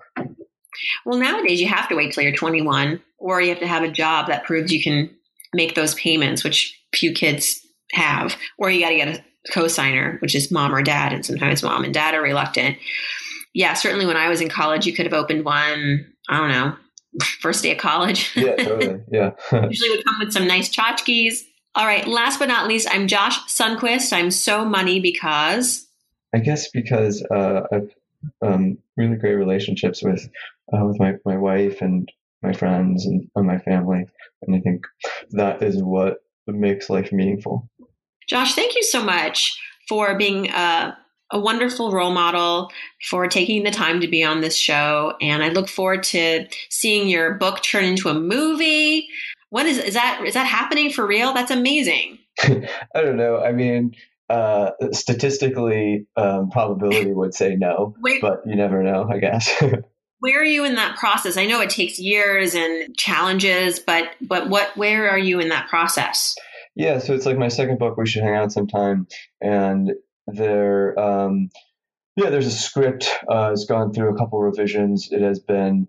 Well, 1.06 1.20
nowadays 1.20 1.60
you 1.60 1.68
have 1.68 1.90
to 1.90 1.96
wait 1.96 2.14
till 2.14 2.24
you're 2.24 2.36
21, 2.36 3.02
or 3.18 3.42
you 3.42 3.50
have 3.50 3.60
to 3.60 3.68
have 3.68 3.84
a 3.84 3.92
job 3.92 4.28
that 4.28 4.46
proves 4.46 4.72
you 4.72 4.82
can 4.82 5.10
make 5.54 5.76
those 5.76 5.96
payments, 5.96 6.44
which 6.44 6.80
few 6.94 7.14
kids 7.14 7.66
have, 7.92 8.36
or 8.58 8.70
you 8.70 8.82
got 8.82 8.90
to 8.90 8.96
get 8.96 9.08
a 9.08 9.24
cosigner, 9.52 10.22
which 10.22 10.36
is 10.36 10.52
mom 10.52 10.74
or 10.74 10.84
dad, 10.84 11.14
and 11.14 11.26
sometimes 11.26 11.64
mom 11.64 11.84
and 11.84 11.94
dad 11.94 12.14
are 12.14 12.22
reluctant. 12.22 12.78
Yeah, 13.54 13.74
certainly 13.74 14.06
when 14.06 14.18
I 14.18 14.30
was 14.30 14.42
in 14.42 14.50
college, 14.50 14.86
you 14.86 14.94
could 14.94 15.06
have 15.06 15.14
opened 15.14 15.44
one. 15.44 16.06
I 16.30 16.38
don't 16.38 16.52
know, 16.52 16.76
first 17.42 17.64
day 17.64 17.72
of 17.72 17.78
college. 17.78 18.32
Yeah, 18.36 18.56
totally. 18.56 19.02
Yeah. 19.12 19.32
Usually 19.70 19.90
would 19.90 20.06
come 20.06 20.20
with 20.20 20.34
some 20.34 20.48
nice 20.48 20.70
tchotchkes. 20.70 21.40
All 21.76 21.86
right. 21.86 22.08
Last 22.08 22.40
but 22.40 22.48
not 22.48 22.68
least, 22.68 22.88
I'm 22.92 23.08
Josh 23.08 23.38
Sundquist. 23.48 24.12
I'm 24.12 24.32
so 24.32 24.66
money 24.66 25.00
because. 25.00 25.88
I 26.34 26.40
guess 26.40 26.70
because 26.70 27.24
uh, 27.32 27.62
I've 27.72 27.90
um, 28.42 28.78
really 28.98 29.16
great 29.16 29.36
relationships 29.36 30.04
with 30.04 30.30
uh, 30.74 30.86
with 30.86 31.00
my, 31.00 31.16
my 31.26 31.38
wife 31.38 31.82
and 31.82 32.12
my 32.42 32.54
friends 32.54 33.06
and, 33.06 33.28
and 33.36 33.48
my 33.48 33.58
family, 33.60 34.06
and 34.42 34.56
I 34.56 34.60
think 34.60 34.86
that 35.32 35.62
is 35.62 35.82
what 35.82 36.18
makes 36.48 36.90
life 36.90 37.12
meaningful. 37.12 37.70
Josh, 38.28 38.56
thank 38.56 38.76
you 38.76 38.84
so 38.84 39.04
much 39.04 39.60
for 39.88 40.18
being 40.18 40.50
a, 40.50 40.98
a 41.32 41.40
wonderful 41.40 41.92
role 41.92 42.12
model, 42.12 42.72
for 43.10 43.28
taking 43.28 43.64
the 43.64 43.72
time 43.72 44.00
to 44.02 44.08
be 44.08 44.24
on 44.24 44.42
this 44.42 44.56
show, 44.56 45.16
and 45.22 45.44
I 45.44 45.50
look 45.50 45.68
forward 45.68 46.04
to 46.04 46.48
seeing 46.70 47.08
your 47.08 47.34
book 47.36 47.64
turn 47.64 47.86
into 47.86 48.10
a 48.10 48.14
movie. 48.14 49.08
What 49.50 49.66
is 49.66 49.80
is 49.80 49.96
that 49.96 50.22
is 50.26 50.36
that 50.36 50.46
happening 50.46 50.92
for 50.92 51.06
real? 51.08 51.34
That's 51.34 51.52
amazing. 51.52 52.20
I 52.44 53.02
don't 53.02 53.18
know. 53.18 53.42
I 53.44 53.52
mean, 53.52 53.96
uh, 54.30 54.72
statistically, 54.92 56.08
um, 56.16 56.50
probability 56.50 57.12
would 57.12 57.34
say 57.34 57.56
no, 57.56 57.96
Wait, 58.02 58.22
but 58.22 58.42
you 58.46 58.56
never 58.56 58.84
know, 58.84 59.10
I 59.12 59.20
guess. 59.20 59.64
where 60.20 60.42
are 60.42 60.46
you 60.46 60.66
in 60.66 60.76
that 60.76 60.98
process? 60.98 61.38
I 61.38 61.46
know 61.46 61.62
it 61.62 61.70
takes 61.70 61.98
years 61.98 62.54
and 62.54 62.96
challenges, 62.96 63.80
but 63.80 64.10
but 64.22 64.50
what 64.50 64.76
where 64.78 65.10
are 65.10 65.18
you 65.18 65.40
in 65.40 65.50
that 65.50 65.70
process? 65.70 66.36
Yeah, 66.76 67.00
so 67.00 67.14
it's 67.14 67.26
like 67.26 67.38
my 67.38 67.48
second 67.48 67.80
book. 67.80 67.98
We 67.98 68.06
should 68.06 68.24
hang 68.24 68.36
out 68.36 68.52
sometime, 68.52 69.08
and 69.42 69.94
there, 70.28 70.98
um, 71.00 71.50
yeah, 72.16 72.30
there's 72.30 72.48
a 72.48 72.52
script. 72.52 73.10
Uh, 73.30 73.52
it's 73.54 73.66
gone 73.66 73.94
through 73.94 74.14
a 74.14 74.18
couple 74.18 74.40
revisions. 74.40 75.10
It 75.12 75.22
has 75.22 75.40
been 75.40 75.88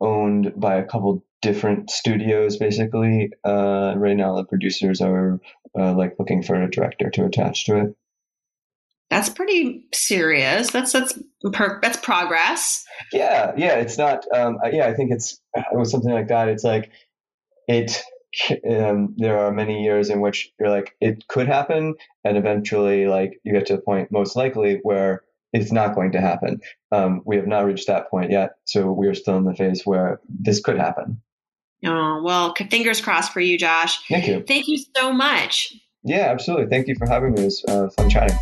owned 0.00 0.52
by 0.56 0.76
a 0.76 0.84
couple 0.84 1.24
different 1.40 1.90
studios 1.90 2.56
basically. 2.56 3.30
Uh, 3.44 3.94
right 3.96 4.16
now, 4.16 4.36
the 4.36 4.44
producers 4.44 5.00
are 5.00 5.40
uh, 5.78 5.94
like 5.94 6.16
looking 6.18 6.42
for 6.42 6.54
a 6.54 6.70
director 6.70 7.10
to 7.10 7.24
attach 7.24 7.66
to 7.66 7.76
it. 7.78 7.96
That's 9.10 9.30
pretty 9.30 9.86
serious. 9.92 10.70
That's 10.70 10.92
that's 10.92 11.18
per, 11.52 11.80
that's 11.80 11.96
progress. 11.98 12.84
Yeah, 13.12 13.52
yeah. 13.56 13.76
It's 13.76 13.96
not. 13.96 14.24
Um, 14.34 14.58
yeah, 14.70 14.86
I 14.86 14.94
think 14.94 15.12
it's 15.12 15.40
it 15.54 15.64
was 15.72 15.90
something 15.90 16.12
like 16.12 16.28
that. 16.28 16.48
It's 16.48 16.64
like 16.64 16.90
it. 17.66 18.02
Um, 18.70 19.14
there 19.16 19.38
are 19.38 19.50
many 19.50 19.82
years 19.82 20.10
in 20.10 20.20
which 20.20 20.52
you're 20.60 20.68
like 20.68 20.94
it 21.00 21.26
could 21.28 21.46
happen, 21.46 21.94
and 22.24 22.36
eventually, 22.36 23.06
like 23.06 23.40
you 23.42 23.54
get 23.54 23.66
to 23.66 23.76
the 23.76 23.82
point 23.82 24.12
most 24.12 24.36
likely 24.36 24.80
where 24.82 25.22
it's 25.54 25.72
not 25.72 25.94
going 25.94 26.12
to 26.12 26.20
happen. 26.20 26.60
Um, 26.92 27.22
we 27.24 27.36
have 27.36 27.46
not 27.46 27.64
reached 27.64 27.86
that 27.86 28.10
point 28.10 28.30
yet, 28.30 28.56
so 28.66 28.92
we 28.92 29.06
are 29.06 29.14
still 29.14 29.38
in 29.38 29.44
the 29.44 29.54
phase 29.54 29.86
where 29.86 30.20
this 30.28 30.60
could 30.60 30.76
happen. 30.76 31.22
Oh, 31.84 32.22
well, 32.22 32.54
fingers 32.70 33.00
crossed 33.00 33.32
for 33.32 33.40
you, 33.40 33.58
Josh. 33.58 34.06
Thank 34.08 34.26
you. 34.26 34.42
Thank 34.46 34.68
you 34.68 34.78
so 34.96 35.12
much. 35.12 35.72
Yeah, 36.02 36.30
absolutely. 36.30 36.66
Thank 36.66 36.88
you 36.88 36.94
for 36.96 37.08
having 37.08 37.32
me. 37.32 37.42
It 37.42 37.44
was 37.44 37.64
uh, 37.68 37.88
fun 37.96 38.10
chatting. 38.10 38.36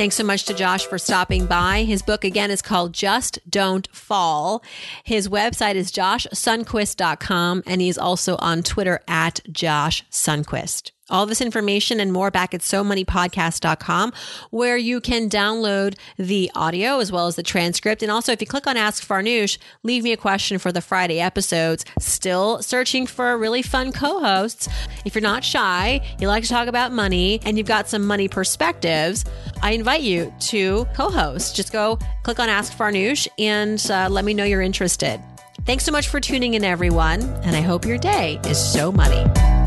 Thanks 0.00 0.16
so 0.16 0.24
much 0.24 0.44
to 0.44 0.54
Josh 0.54 0.86
for 0.86 0.96
stopping 0.96 1.44
by. 1.44 1.82
His 1.82 2.00
book 2.00 2.24
again 2.24 2.50
is 2.50 2.62
called 2.62 2.94
Just 2.94 3.38
Don't 3.48 3.86
Fall. 3.94 4.64
His 5.04 5.28
website 5.28 5.74
is 5.74 5.92
joshsundquist.com 5.92 7.62
and 7.66 7.82
he's 7.82 7.98
also 7.98 8.36
on 8.36 8.62
Twitter 8.62 9.00
at 9.06 9.40
Josh 9.52 10.02
Sundquist. 10.10 10.92
All 11.10 11.26
this 11.26 11.40
information 11.40 12.00
and 12.00 12.12
more 12.12 12.30
back 12.30 12.54
at 12.54 12.60
SoMoneyPodcast.com, 12.60 14.12
where 14.50 14.76
you 14.76 15.00
can 15.00 15.28
download 15.28 15.96
the 16.16 16.50
audio 16.54 16.98
as 16.98 17.10
well 17.10 17.26
as 17.26 17.36
the 17.36 17.42
transcript. 17.42 18.02
And 18.02 18.10
also, 18.10 18.32
if 18.32 18.40
you 18.40 18.46
click 18.46 18.66
on 18.66 18.76
Ask 18.76 19.06
Farnoosh, 19.06 19.58
leave 19.82 20.04
me 20.04 20.12
a 20.12 20.16
question 20.16 20.58
for 20.58 20.72
the 20.72 20.80
Friday 20.80 21.20
episodes. 21.20 21.84
Still 21.98 22.62
searching 22.62 23.06
for 23.06 23.36
really 23.36 23.62
fun 23.62 23.92
co 23.92 24.20
hosts. 24.20 24.68
If 25.04 25.14
you're 25.14 25.22
not 25.22 25.44
shy, 25.44 26.00
you 26.20 26.28
like 26.28 26.44
to 26.44 26.48
talk 26.48 26.68
about 26.68 26.92
money, 26.92 27.40
and 27.44 27.58
you've 27.58 27.66
got 27.66 27.88
some 27.88 28.06
money 28.06 28.28
perspectives, 28.28 29.24
I 29.62 29.72
invite 29.72 30.02
you 30.02 30.32
to 30.40 30.86
co 30.94 31.10
host. 31.10 31.56
Just 31.56 31.72
go 31.72 31.98
click 32.22 32.38
on 32.38 32.48
Ask 32.48 32.76
Farnoosh 32.76 33.28
and 33.38 33.84
uh, 33.90 34.08
let 34.10 34.24
me 34.24 34.34
know 34.34 34.44
you're 34.44 34.62
interested. 34.62 35.20
Thanks 35.66 35.84
so 35.84 35.92
much 35.92 36.08
for 36.08 36.20
tuning 36.20 36.54
in, 36.54 36.64
everyone, 36.64 37.22
and 37.22 37.54
I 37.54 37.60
hope 37.60 37.84
your 37.84 37.98
day 37.98 38.40
is 38.44 38.58
so 38.58 38.90
money. 38.90 39.59